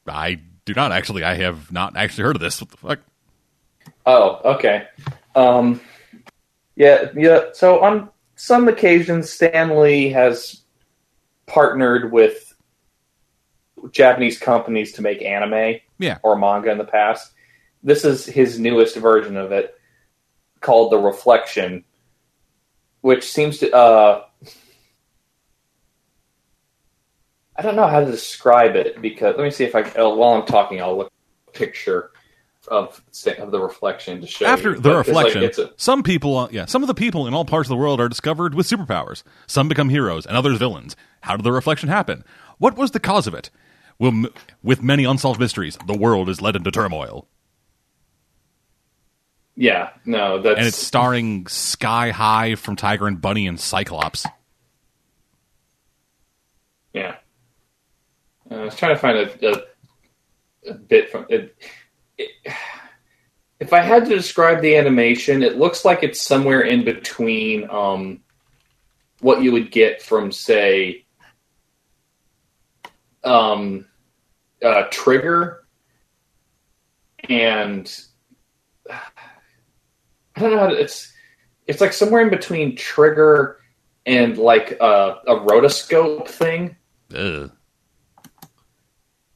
[0.06, 1.24] I do not actually.
[1.24, 2.60] I have not actually heard of this.
[2.60, 2.99] What the fuck?
[4.06, 4.88] Oh, okay.
[5.36, 5.80] Um,
[6.77, 7.39] yeah, yeah.
[7.53, 10.61] So on some occasions, Stan Lee has
[11.47, 12.53] partnered with
[13.91, 16.19] Japanese companies to make anime Yeah.
[16.23, 17.33] or manga in the past.
[17.83, 19.75] This is his newest version of it,
[20.61, 21.83] called The Reflection,
[23.01, 23.75] which seems to.
[23.75, 24.23] Uh,
[27.55, 29.81] I don't know how to describe it because let me see if I.
[29.81, 31.11] Uh, while I'm talking, I'll look
[31.53, 32.11] picture.
[32.68, 33.02] Of
[33.39, 34.76] of the reflection to show After you.
[34.76, 37.34] the But like- reflection, it's a- some people, uh, yeah, some of the people in
[37.34, 39.23] all parts of the world are discovered with superpowers.
[39.48, 40.95] Some become heroes and others villains.
[41.22, 42.23] How did the reflection happen?
[42.57, 43.49] What was the cause of it?
[43.99, 44.26] Well,
[44.61, 47.27] with many unsolved mysteries, the world is led into turmoil.
[49.56, 54.26] yeah, no, that's And it's starring Sky High from Tiger and Bunny and Cyclops.
[56.94, 57.15] Yeah.
[58.52, 61.56] Uh, I was trying to find a, a, a bit from it,
[62.18, 62.30] it.
[63.60, 68.19] If I had to describe the animation, it looks like it's somewhere in between um,
[69.19, 71.07] what you would get from, say,
[73.23, 73.88] um,
[74.64, 75.65] uh, Trigger
[77.30, 77.99] and
[78.89, 81.14] I don't know how to, it's
[81.65, 83.60] it's like somewhere in between Trigger
[84.06, 86.76] and like a, a rotoscope thing.
[87.14, 87.52] Ugh.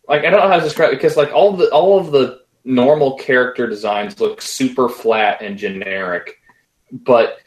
[0.08, 2.41] Like I don't know how to describe it because like all the all of the
[2.64, 6.40] normal character designs look super flat and generic,
[6.92, 7.38] but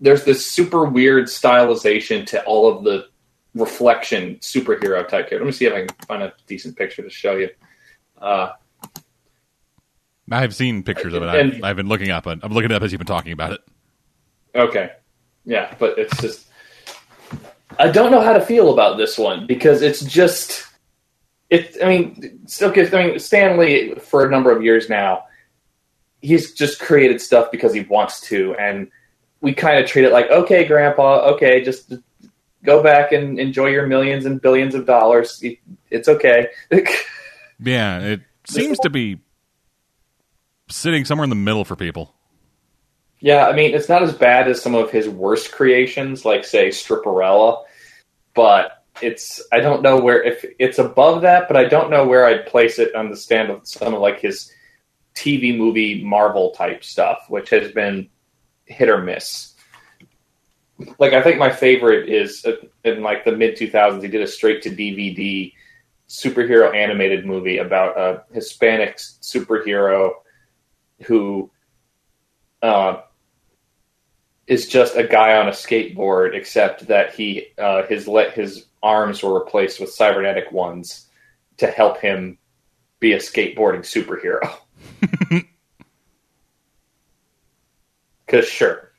[0.00, 3.06] there's this super weird stylization to all of the
[3.54, 5.38] reflection superhero type character.
[5.38, 7.50] Let me see if I can find a decent picture to show you.
[8.20, 8.52] Uh,
[10.30, 11.28] I've seen pictures of it.
[11.28, 12.26] And- I've, I've been looking up.
[12.26, 13.60] I'm looking it up as you've been talking about it.
[14.54, 14.92] Okay.
[15.44, 16.46] Yeah, but it's just
[17.78, 20.66] I don't know how to feel about this one because it's just
[21.52, 25.24] it I mean still gives I mean Stan Lee for a number of years now
[26.20, 28.90] he's just created stuff because he wants to and
[29.40, 31.92] we kind of treat it like okay grandpa okay just
[32.64, 35.42] go back and enjoy your millions and billions of dollars
[35.90, 36.48] it's okay
[37.64, 39.20] Yeah, it seems to be
[40.68, 42.14] sitting somewhere in the middle for people.
[43.20, 46.68] Yeah, I mean, it's not as bad as some of his worst creations, like say
[46.68, 47.62] Stripperella,
[48.34, 52.26] but it's I don't know where if it's above that, but I don't know where
[52.26, 54.52] I'd place it on the stand of some of like his
[55.14, 58.08] TV movie Marvel type stuff, which has been
[58.64, 59.54] hit or miss.
[60.98, 64.26] Like I think my favorite is uh, in like the mid 2000s he did a
[64.26, 65.52] straight to DVD
[66.08, 70.12] superhero animated movie about a Hispanic superhero
[71.04, 71.50] who
[72.62, 73.00] uh,
[74.46, 79.22] is just a guy on a skateboard, except that he uh, his let his arms
[79.22, 81.06] were replaced with cybernetic ones
[81.58, 82.38] to help him
[83.00, 84.52] be a skateboarding superhero.
[88.26, 88.92] Because sure,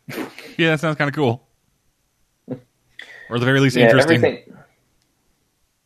[0.57, 1.47] Yeah, that sounds kind of cool.
[2.47, 2.57] Or
[3.37, 4.17] at the very least, yeah, interesting.
[4.17, 4.53] everything.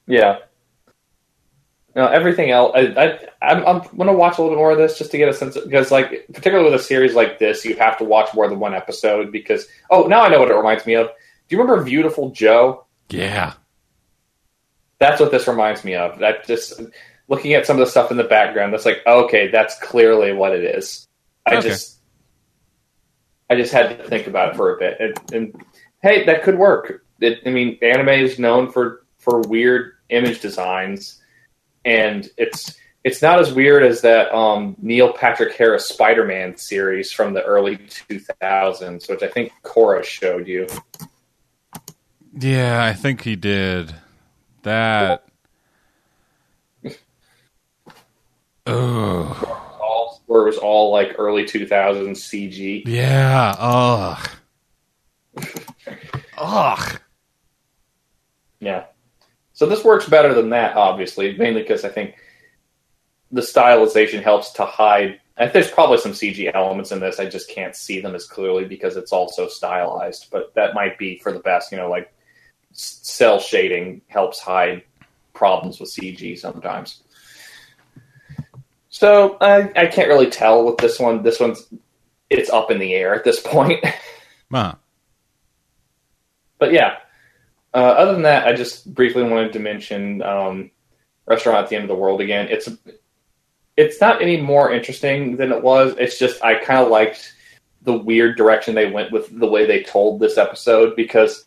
[0.05, 0.39] Yeah.
[1.95, 2.73] No, everything else.
[2.75, 5.17] I, I, I'm, I'm going to watch a little bit more of this just to
[5.17, 8.03] get a sense of, because, like, particularly with a series like this, you have to
[8.03, 9.67] watch more than one episode because.
[9.89, 11.07] Oh, now I know what it reminds me of.
[11.07, 12.85] Do you remember Viewtiful Joe?
[13.09, 13.53] Yeah.
[14.99, 16.19] That's what this reminds me of.
[16.19, 16.81] That just
[17.27, 20.53] looking at some of the stuff in the background, that's like, okay, that's clearly what
[20.55, 21.05] it is.
[21.45, 21.69] I Okay.
[21.69, 21.99] just,
[23.49, 25.63] I just had to think about it for a bit, and, and
[26.01, 27.03] hey, that could work.
[27.21, 31.21] It, I mean, anime is known for for weird image designs,
[31.85, 37.11] and it's it's not as weird as that um, Neil Patrick Harris Spider Man series
[37.11, 40.67] from the early 2000s, which I think Cora showed you.
[42.37, 43.95] Yeah, I think he did.
[44.67, 45.23] That.
[48.65, 49.77] Oh.
[49.81, 52.83] All where it was all like early 2000s CG.
[52.85, 53.55] Yeah.
[53.57, 54.29] Ugh.
[56.37, 56.99] Ugh.
[58.59, 58.85] Yeah.
[59.53, 62.15] So this works better than that, obviously, mainly because I think
[63.31, 65.19] the stylization helps to hide.
[65.37, 67.19] And there's probably some CG elements in this.
[67.19, 70.27] I just can't see them as clearly because it's all so stylized.
[70.31, 71.71] But that might be for the best.
[71.71, 72.16] You know, like s-
[72.77, 74.83] cel shading helps hide
[75.33, 77.01] problems with CG sometimes.
[78.89, 81.23] So I, I can't really tell with this one.
[81.23, 81.67] This one's
[82.29, 83.83] it's up in the air at this point.
[84.51, 84.75] Huh.
[86.57, 86.97] but yeah.
[87.73, 90.71] Uh, other than that, I just briefly wanted to mention um,
[91.25, 92.47] Restaurant at the End of the World again.
[92.49, 92.69] It's
[93.75, 95.95] it's not any more interesting than it was.
[95.99, 97.33] It's just I kind of liked
[97.83, 101.45] the weird direction they went with the way they told this episode because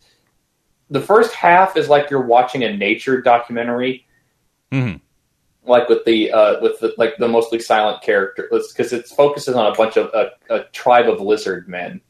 [0.91, 4.07] the first half is like you're watching a nature documentary,
[4.71, 4.97] hmm
[5.65, 9.73] like with the uh, with the like the mostly silent character because it focuses on
[9.73, 12.01] a bunch of a, a tribe of lizard men,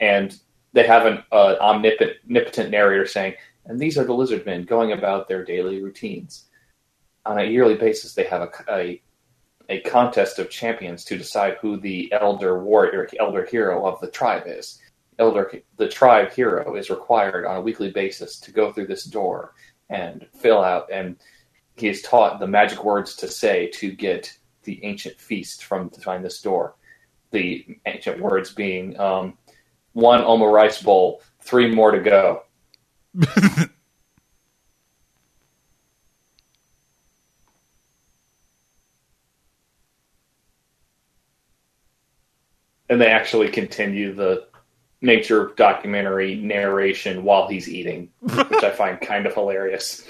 [0.00, 0.38] and
[0.72, 3.34] they have an uh, omnipotent, omnipotent narrator saying,
[3.64, 6.46] "And these are the lizard men going about their daily routines.
[7.24, 9.02] On a yearly basis, they have a a,
[9.68, 14.44] a contest of champions to decide who the elder warrior, elder hero of the tribe
[14.46, 14.80] is.
[15.18, 19.54] Elder, the tribe hero is required on a weekly basis to go through this door
[19.90, 21.16] and fill out and."
[21.76, 26.24] he is taught the magic words to say to get the ancient feast from behind
[26.24, 26.76] this door.
[27.30, 29.38] The ancient words being um,
[29.92, 32.42] one Oma rice bowl, three more to go.
[42.88, 44.46] and they actually continue the
[45.02, 50.06] nature documentary narration while he's eating, which I find kind of hilarious.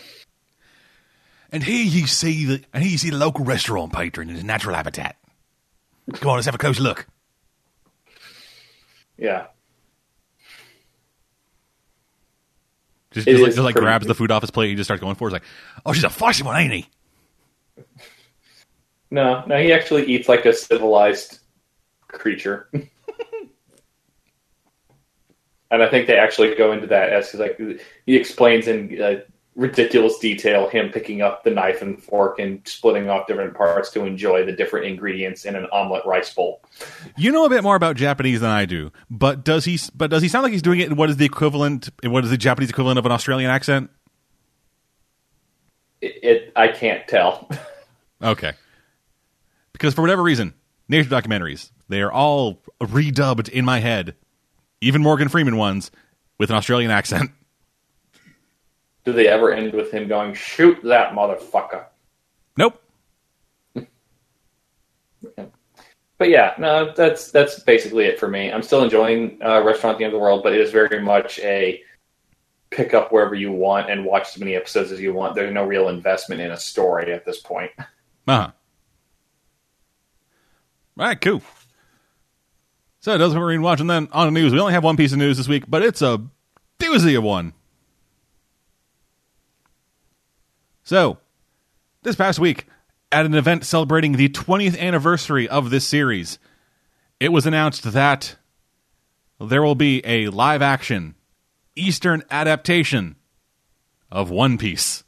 [1.51, 4.45] And here you see the and here you see the local restaurant patron in his
[4.45, 5.17] natural habitat.
[6.15, 7.07] Come on, let's have a close look.
[9.19, 9.47] Yeah.
[13.13, 14.71] Just, just, like, just like grabs the food off his plate.
[14.71, 15.31] He just starts going for it.
[15.31, 15.45] He's like,
[15.85, 16.87] oh, she's a fussy one, ain't he?
[19.11, 21.41] No, no, he actually eats like a civilized
[22.09, 22.71] creature.
[25.73, 27.59] and I think they actually go into that as like
[28.07, 29.21] he explains in uh,
[29.57, 34.05] ridiculous detail him picking up the knife and fork and splitting off different parts to
[34.05, 36.63] enjoy the different ingredients in an omelet rice bowl.
[37.17, 39.79] You know a bit more about Japanese than I do, but does he?
[39.95, 41.89] But does he sound like he's doing it in what is the equivalent?
[42.05, 43.91] What is the Japanese equivalent of an Australian accent?
[46.03, 47.51] It, it I can't tell.
[48.23, 48.53] Okay,
[49.73, 50.55] because for whatever reason,
[50.89, 54.15] nature documentaries they are all redubbed in my head,
[54.83, 55.91] even Morgan Freeman ones
[56.39, 57.31] with an Australian accent.
[59.05, 61.87] Do they ever end with him going, "Shoot that motherfucker"?
[62.57, 62.81] Nope.
[66.19, 68.53] But yeah, no, that's that's basically it for me.
[68.53, 71.01] I'm still enjoying uh, Restaurant at the End of the World, but it is very
[71.01, 71.83] much a
[72.71, 75.35] pick up wherever you want and watch as many episodes as you want.
[75.35, 77.71] There's no real investment in a story at this point.
[77.79, 77.85] Uh
[78.27, 78.51] huh.
[80.99, 81.43] All right, cool.
[83.03, 84.53] So what we're been watching then on the news.
[84.53, 86.25] We only have one piece of news this week, but it's a
[86.79, 87.53] doozy of one.
[90.85, 91.19] So,
[92.03, 92.67] this past week,
[93.11, 96.39] at an event celebrating the 20th anniversary of this series,
[97.19, 98.37] it was announced that
[99.41, 101.17] there will be a live action
[101.75, 103.17] Eastern adaptation
[104.13, 105.03] of One Piece.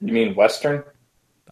[0.00, 0.82] You mean Western?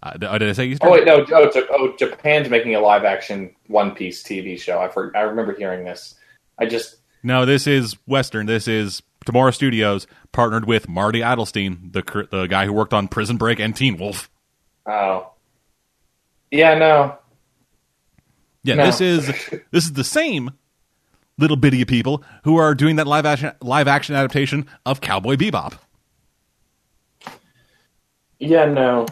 [0.03, 0.89] Uh, did I say Eastern?
[0.89, 1.25] Oh wait, no.
[1.33, 4.81] Oh, oh, Japan's making a live action One Piece TV show.
[4.81, 6.15] I for, I remember hearing this.
[6.59, 8.47] I just No, this is Western.
[8.47, 13.37] This is Tomorrow Studios partnered with Marty Adelstein, the the guy who worked on Prison
[13.37, 14.31] Break and Teen Wolf.
[14.87, 15.31] oh
[16.51, 17.19] yeah, no.
[18.63, 18.87] Yeah, No.
[18.87, 19.27] this is
[19.71, 20.53] this is the same
[21.39, 25.35] little bitty of people who are doing that live action live action adaptation of Cowboy
[25.37, 25.75] Bebop.
[28.39, 29.07] Yeah, no.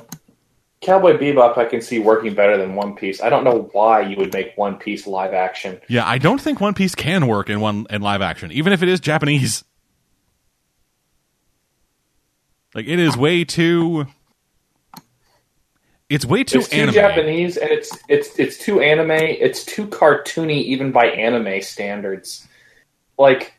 [0.86, 3.20] Cowboy Bebop, I can see working better than One Piece.
[3.20, 5.80] I don't know why you would make One Piece live action.
[5.88, 8.84] Yeah, I don't think One Piece can work in one in live action, even if
[8.84, 9.64] it is Japanese.
[12.72, 13.20] Like it is ah.
[13.20, 14.06] way too.
[16.08, 16.94] It's way too it's too anime.
[16.94, 19.10] Japanese and it's it's it's too anime.
[19.10, 22.46] It's too cartoony, even by anime standards.
[23.18, 23.54] Like,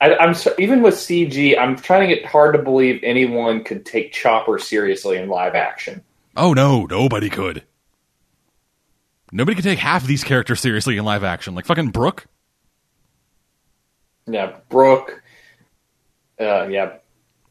[0.00, 3.84] I, I'm so, even with CG, I'm trying to get hard to believe anyone could
[3.84, 6.04] take Chopper seriously in live action.
[6.38, 7.64] Oh no, nobody could.
[9.32, 11.54] Nobody could take half of these characters seriously in live action.
[11.54, 12.26] Like fucking Brook.
[14.26, 15.20] Yeah, Brook.
[16.40, 16.94] Uh, yeah.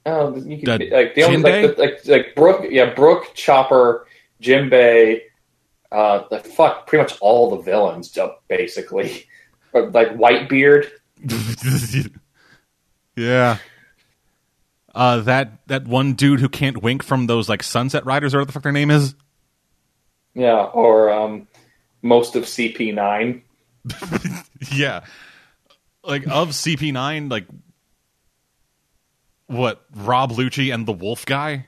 [0.05, 2.65] Oh, you could The like the only like, the, like like Brook.
[2.69, 4.07] Yeah, Brook, Chopper,
[4.41, 5.21] Jimbei.
[5.91, 9.25] Uh, the fuck, pretty much all the villains, basically.
[9.73, 10.89] Like Whitebeard.
[13.15, 13.57] yeah.
[14.97, 18.47] Uh, that that one dude who can't wink from those like Sunset Riders or what
[18.47, 19.13] the fuck their name is.
[20.33, 21.47] Yeah, or um,
[22.01, 23.41] most of CP9.
[24.71, 25.01] Yeah.
[26.03, 27.45] Like of CP9, like
[29.45, 31.67] what Rob Lucci and the Wolf guy.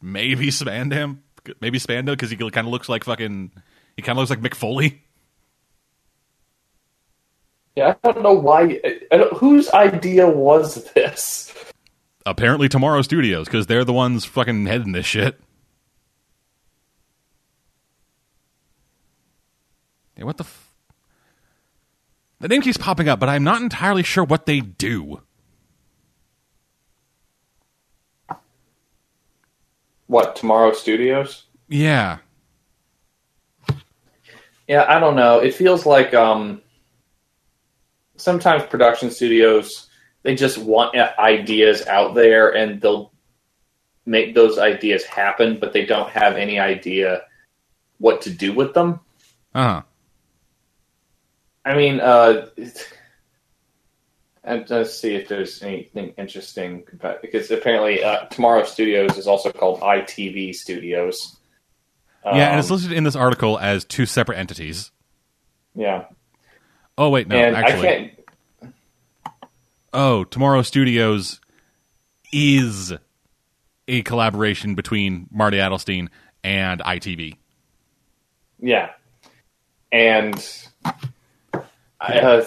[0.00, 1.18] Maybe Spandam,
[1.60, 3.52] maybe Spando because he kind of looks like fucking.
[3.96, 5.02] He kind of looks like Mick Foley.
[7.76, 8.80] Yeah, I don't know why.
[9.10, 11.54] Don't, whose idea was this?
[12.24, 15.38] Apparently, Tomorrow Studios because they're the ones fucking heading this shit.
[20.16, 20.44] Hey, what the?
[20.44, 20.72] F-
[22.40, 25.20] the name keeps popping up, but I'm not entirely sure what they do.
[30.06, 31.44] What Tomorrow Studios?
[31.68, 32.18] Yeah,
[34.68, 35.38] Yeah, I don't know.
[35.38, 36.60] It feels like um,
[38.16, 39.88] sometimes production studios
[40.22, 43.12] they just want uh, ideas out there and they'll
[44.06, 47.22] make those ideas happen, but they don't have any idea
[47.98, 48.98] what to do with them.
[49.54, 49.82] uh huh.
[51.64, 52.46] I mean, uh,
[54.44, 56.84] I'm trying to see if there's anything interesting
[57.22, 61.36] because apparently uh, Tomorrow Studios is also called ITV Studios.
[62.24, 64.90] yeah, and it's Um, listed in this article as two separate entities.
[65.74, 66.04] yeah,
[66.98, 68.14] Oh wait, no, and actually,
[69.92, 71.40] oh, Tomorrow Studios
[72.32, 72.92] is
[73.88, 76.08] a collaboration between Marty Adelstein
[76.42, 77.36] and ITV.
[78.60, 78.90] Yeah,
[79.92, 80.34] and
[82.00, 82.44] I, uh,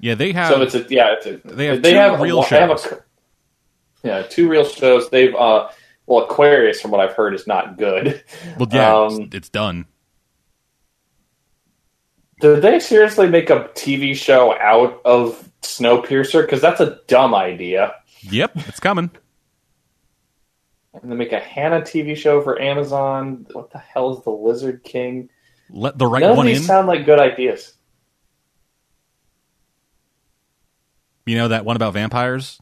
[0.00, 0.48] Yeah, they have.
[0.52, 2.70] so it's a yeah, it's a, They have they two have real a, they have
[2.70, 2.94] a- shows.
[4.02, 5.10] yeah, two real shows.
[5.10, 5.68] They've uh,
[6.06, 8.24] well, Aquarius, from what I've heard, is not good.
[8.58, 9.86] well, yeah, um, it's, it's done.
[12.40, 16.42] Did they seriously make a TV show out of Snowpiercer?
[16.42, 17.94] Because that's a dumb idea.
[18.22, 19.10] Yep, it's coming.
[20.94, 23.46] And they make a Hanna TV show for Amazon.
[23.52, 25.28] What the hell is the Lizard King?
[25.68, 26.64] Let the right None of these in.
[26.64, 27.74] sound like good ideas.
[31.26, 32.58] You know that one about vampires?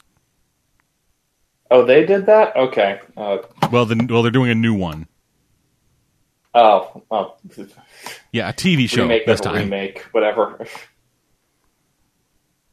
[1.70, 2.55] Oh, they did that.
[2.56, 3.00] Okay.
[3.16, 3.38] Uh,
[3.70, 5.06] Well, the, well, they're doing a new one.
[6.59, 7.36] Oh, oh,
[8.32, 9.56] Yeah, a TV show remake this time.
[9.56, 10.66] remake, whatever.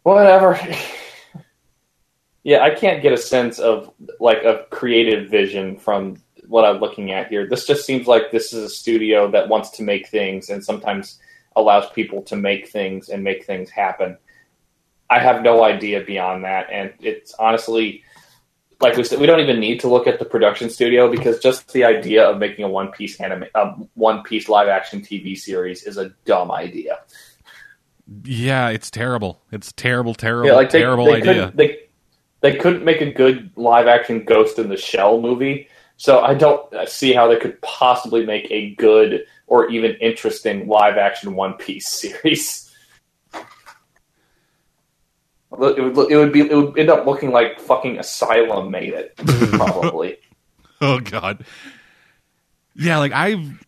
[0.04, 0.60] whatever.
[2.44, 6.18] yeah, I can't get a sense of like a creative vision from
[6.48, 7.48] what I'm looking at here.
[7.48, 11.20] This just seems like this is a studio that wants to make things and sometimes
[11.56, 14.18] allows people to make things and make things happen.
[15.10, 18.04] I have no idea beyond that, and it's honestly
[18.82, 21.72] like we said, we don't even need to look at the production studio because just
[21.74, 25.84] the idea of making a one piece anime, a one piece live action TV series
[25.84, 27.00] is a dumb idea.
[28.24, 29.42] Yeah, it's terrible.
[29.52, 31.52] It's terrible, terrible, Yeah, like they, terrible they idea.
[31.56, 31.80] They
[32.42, 36.62] they couldn't make a good live action Ghost in the Shell movie, so I don't
[36.88, 41.88] see how they could possibly make a good or even interesting live action One Piece
[42.02, 42.65] series.
[45.62, 49.16] It would, it would be it would end up looking like fucking Asylum made it
[49.54, 50.18] probably.
[50.82, 51.46] Oh god.
[52.76, 53.64] Yeah, like I've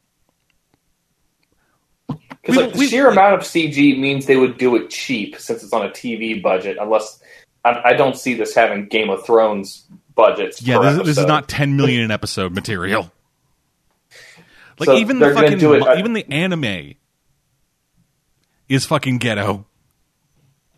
[2.07, 5.63] Because like the we- sheer amount of CG means they would do it cheap since
[5.63, 6.77] it's on a TV budget.
[6.79, 7.21] Unless
[7.65, 9.85] I, I don't see this having Game of Thrones
[10.15, 10.61] budgets.
[10.61, 13.11] yeah, this, this is not 10 million an episode material.
[14.79, 16.93] Like So even the fucking do it- even the anime
[18.69, 19.65] is fucking ghetto.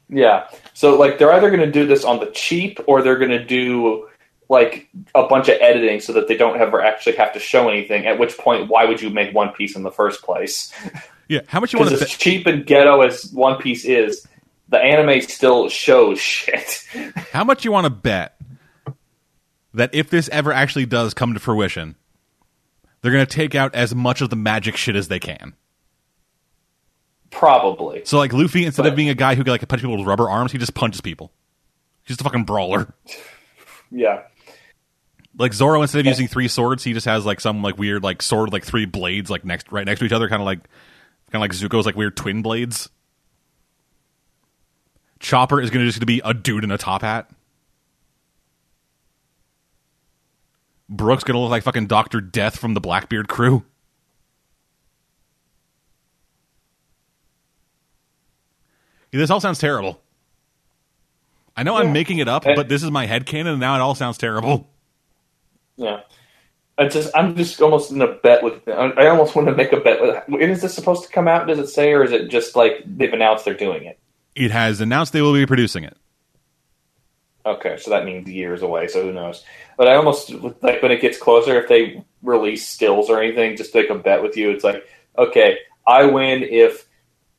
[0.09, 0.47] Yeah.
[0.79, 3.43] So like they're either going to do this on the cheap or they're going to
[3.43, 4.07] do
[4.47, 8.05] like a bunch of editing so that they don't ever actually have to show anything.
[8.05, 10.71] At which point, why would you make One Piece in the first place?
[11.27, 14.25] Yeah, how much you want Because to as cheap and ghetto as One Piece is,
[14.69, 16.83] the anime still shows shit.
[17.31, 18.35] how much you want to bet
[19.75, 21.95] that if this ever actually does come to fruition,
[23.01, 25.53] they're going to take out as much of the magic shit as they can.
[27.31, 28.01] Probably.
[28.05, 30.05] So like Luffy, instead But- of being a guy who can like punch people with
[30.07, 31.31] rubber arms, he just punches people.
[32.03, 32.93] He's just a fucking brawler.
[33.91, 34.21] Yeah.
[35.35, 38.21] Like Zoro, instead of using three swords, he just has like some like weird like
[38.21, 40.59] sword with, like three blades like next right next to each other, kind of like
[41.31, 42.87] kind of like Zuko's like weird twin blades.
[45.19, 47.31] Chopper is gonna just gonna be a dude in a top hat.
[50.87, 53.63] Brooks gonna look like fucking Doctor Death from the Blackbeard crew.
[59.11, 60.01] This all sounds terrible.
[61.55, 63.81] I know I'm making it up, but this is my head headcanon, and now it
[63.81, 64.69] all sounds terrible.
[65.75, 66.01] Yeah.
[66.77, 68.65] I just, I'm just almost in a bet with.
[68.69, 70.23] I almost want to make a bet with.
[70.27, 71.47] When is this supposed to come out?
[71.47, 73.99] Does it say, or is it just like they've announced they're doing it?
[74.35, 75.97] It has announced they will be producing it.
[77.45, 78.87] Okay, so that means years away.
[78.87, 79.43] So who knows?
[79.77, 80.29] But I almost
[80.61, 84.21] like when it gets closer, if they release stills or anything, just make a bet
[84.21, 84.49] with you.
[84.49, 84.87] It's like,
[85.17, 86.85] okay, I win if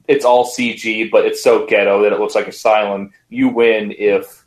[0.09, 3.12] it's all CG, but it's so ghetto that it looks like Asylum.
[3.28, 4.44] You win if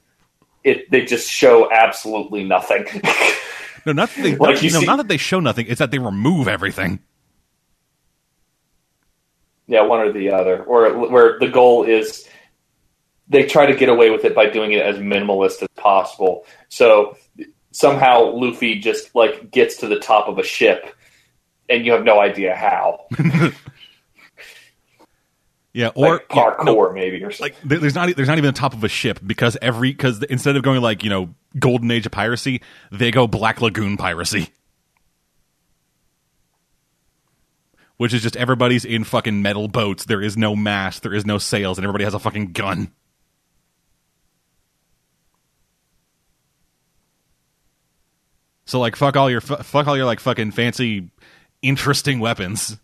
[0.64, 2.86] it they just show absolutely nothing.
[3.86, 5.68] No, not that they Like not, no, see- not that they show nothing.
[5.68, 7.00] It's that they remove everything.
[9.68, 12.28] yeah, one or the other, or where the goal is
[13.30, 16.46] they try to get away with it by doing it as minimalist as possible.
[16.70, 17.18] So
[17.72, 20.94] somehow Luffy just like gets to the top of a ship,
[21.70, 23.06] and you have no idea how.
[25.74, 27.56] Yeah, or like parkour no, maybe or something.
[27.64, 30.56] like there's not there's not even the top of a ship because every because instead
[30.56, 34.50] of going like you know golden age of piracy, they go Black Lagoon piracy,
[37.98, 40.06] which is just everybody's in fucking metal boats.
[40.06, 42.92] There is no mast, there is no sails, and everybody has a fucking gun.
[48.66, 51.10] So like fuck all your fuck all your like fucking fancy
[51.64, 52.78] interesting weapons.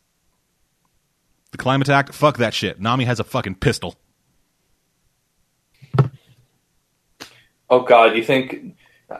[1.51, 2.79] The Clima-Tact, fuck that shit.
[2.79, 3.95] Nami has a fucking pistol.
[7.71, 8.75] Oh God, you think?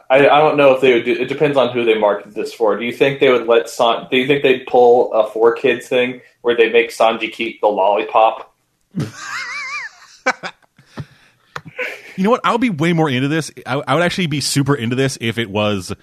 [0.09, 1.13] I, I don't know if they would do.
[1.13, 2.77] It depends on who they market this for.
[2.77, 4.07] Do you think they would let San?
[4.09, 8.55] Do you think they'd pull a 4Kids thing where they make Sanji keep the lollipop?
[12.19, 12.41] You know what?
[12.43, 13.49] I would be way more into this.
[13.65, 15.93] I, I would actually be super into this if it was,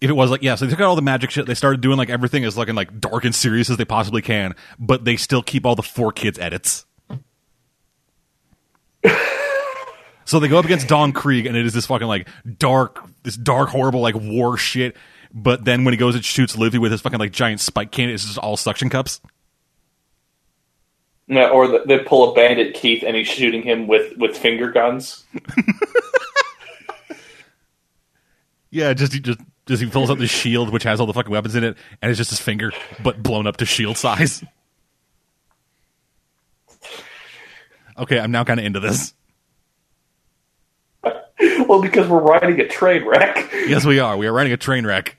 [0.00, 0.54] if it was like, yeah.
[0.54, 1.46] So they took out all the magic shit.
[1.46, 4.54] They started doing like everything as looking like dark and serious as they possibly can,
[4.78, 6.86] but they still keep all the 4Kids edits.
[10.24, 12.28] so they go up against Don Krieg, and it is this fucking like
[12.58, 14.96] dark, this dark, horrible like war shit.
[15.32, 18.14] But then when he goes and shoots Luffy with his fucking like giant spike cannon,
[18.14, 19.20] it's just all suction cups.
[21.28, 24.72] Yeah, or the, they pull a bandit Keith and he's shooting him with with finger
[24.72, 25.24] guns.
[28.70, 29.40] Yeah, just he just
[29.70, 32.10] just he pulls out the shield, which has all the fucking weapons in it, and
[32.10, 32.72] it's just his finger,
[33.02, 34.44] but blown up to shield size.
[37.96, 39.14] Okay, I'm now kind of into this.
[41.66, 43.50] well, because we're riding a train wreck.
[43.52, 44.16] Yes, we are.
[44.16, 45.16] We are riding a train wreck.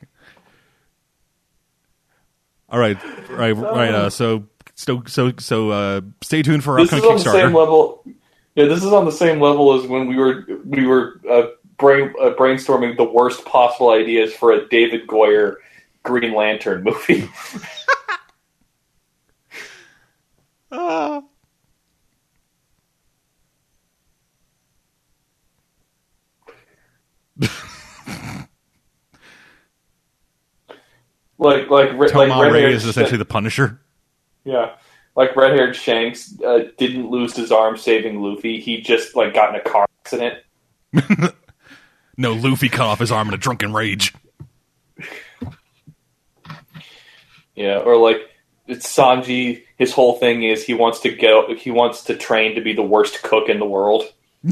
[2.69, 2.97] All right,
[3.29, 3.93] right, right.
[3.93, 7.23] Uh, so, so, so, so, uh, stay tuned for our This is upcoming on the
[7.23, 7.53] same Kickstarter.
[7.55, 8.03] level.
[8.55, 11.43] Yeah, this is on the same level as when we were we were uh,
[11.81, 15.55] brain uh, brainstorming the worst possible ideas for a David Goyer
[16.03, 17.29] Green Lantern movie.
[20.73, 21.21] Ah.
[31.37, 33.81] like like like Toma Ray is essentially the Punisher.
[34.45, 34.75] yeah.
[35.17, 38.61] Like red haired Shanks uh, didn't lose his arm saving Luffy.
[38.61, 40.35] He just like got in a car accident.
[42.17, 44.13] No, Luffy cut off his arm in a drunken rage.
[47.55, 48.17] Yeah, or like
[48.67, 49.63] it's Sanji.
[49.77, 51.53] His whole thing is he wants to go.
[51.55, 54.03] He wants to train to be the worst cook in the world.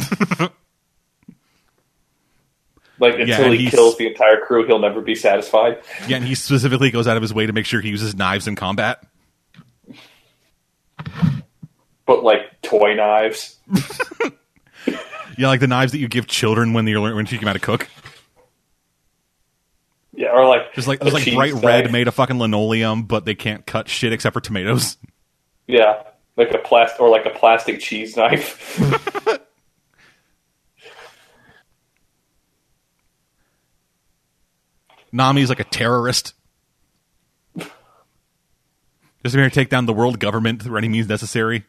[2.99, 5.81] like until and he kills the entire crew, he'll never be satisfied.
[6.07, 8.47] Yeah, and he specifically goes out of his way to make sure he uses knives
[8.47, 9.03] in combat.
[12.05, 13.57] But like toy knives.
[15.39, 17.47] Yeah, like the knives that you give children when you're learn- when you teach them
[17.47, 17.87] how to cook.
[20.13, 21.63] Yeah, or like Just like there's like bright knife.
[21.63, 24.97] red made of fucking linoleum, but they can't cut shit except for tomatoes.
[25.65, 26.03] Yeah,
[26.35, 28.77] like a plastic or like a plastic cheese knife.
[35.11, 36.33] Nami's like a terrorist.
[37.55, 41.65] Just here to take down the world government through any means necessary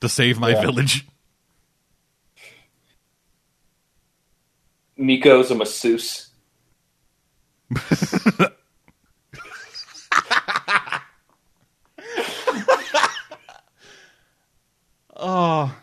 [0.00, 0.60] to save my Yeah.
[0.62, 1.06] village.
[5.00, 6.28] Miko's a masseuse.
[15.22, 15.76] Oh.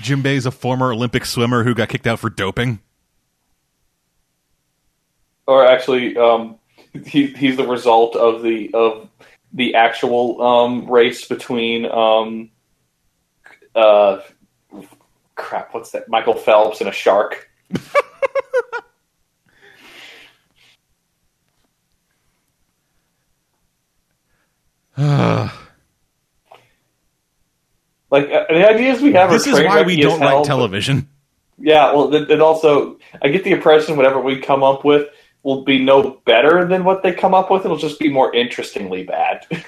[0.00, 2.80] Jimbei's a former Olympic swimmer who got kicked out for doping.
[5.46, 6.58] or actually, um,
[7.04, 9.08] he he's the result of the of
[9.52, 12.50] the actual um, race between um,
[13.74, 14.20] uh,
[15.34, 15.74] crap.
[15.74, 16.08] What's that?
[16.08, 17.48] Michael Phelps and a shark.
[28.10, 29.30] Like uh, the ideas we have.
[29.30, 31.08] this are is why we don't hell, but- television.
[31.58, 35.08] Yeah, well, and also, I get the impression whatever we come up with
[35.42, 37.64] will be no better than what they come up with.
[37.64, 39.46] It'll just be more interestingly bad.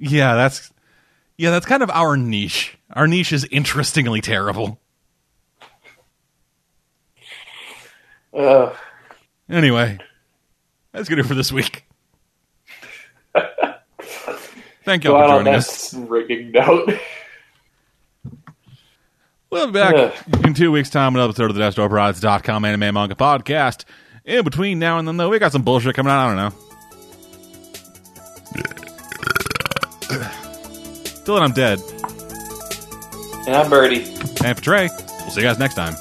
[0.00, 0.70] Yeah, that's
[1.38, 2.76] yeah, that's kind of our niche.
[2.92, 4.78] Our niche is interestingly terrible.
[8.36, 8.74] uh,
[9.50, 9.98] Anyway,
[10.92, 11.84] that's good for this week.
[14.84, 15.94] Thank you all for joining us.
[15.94, 16.92] rigging note.
[19.50, 23.14] We'll be back in two weeks' time with an episode of the DestroProds.com anime manga
[23.14, 23.84] podcast.
[24.26, 26.26] In between now and then, though, we got some bullshit coming out.
[26.28, 26.54] I don't
[28.76, 28.87] know.
[31.28, 31.78] Then, I'm dead.
[33.46, 34.02] and I'm Birdie.
[34.44, 34.88] And for Trey,
[35.20, 35.94] we'll see you guys next time.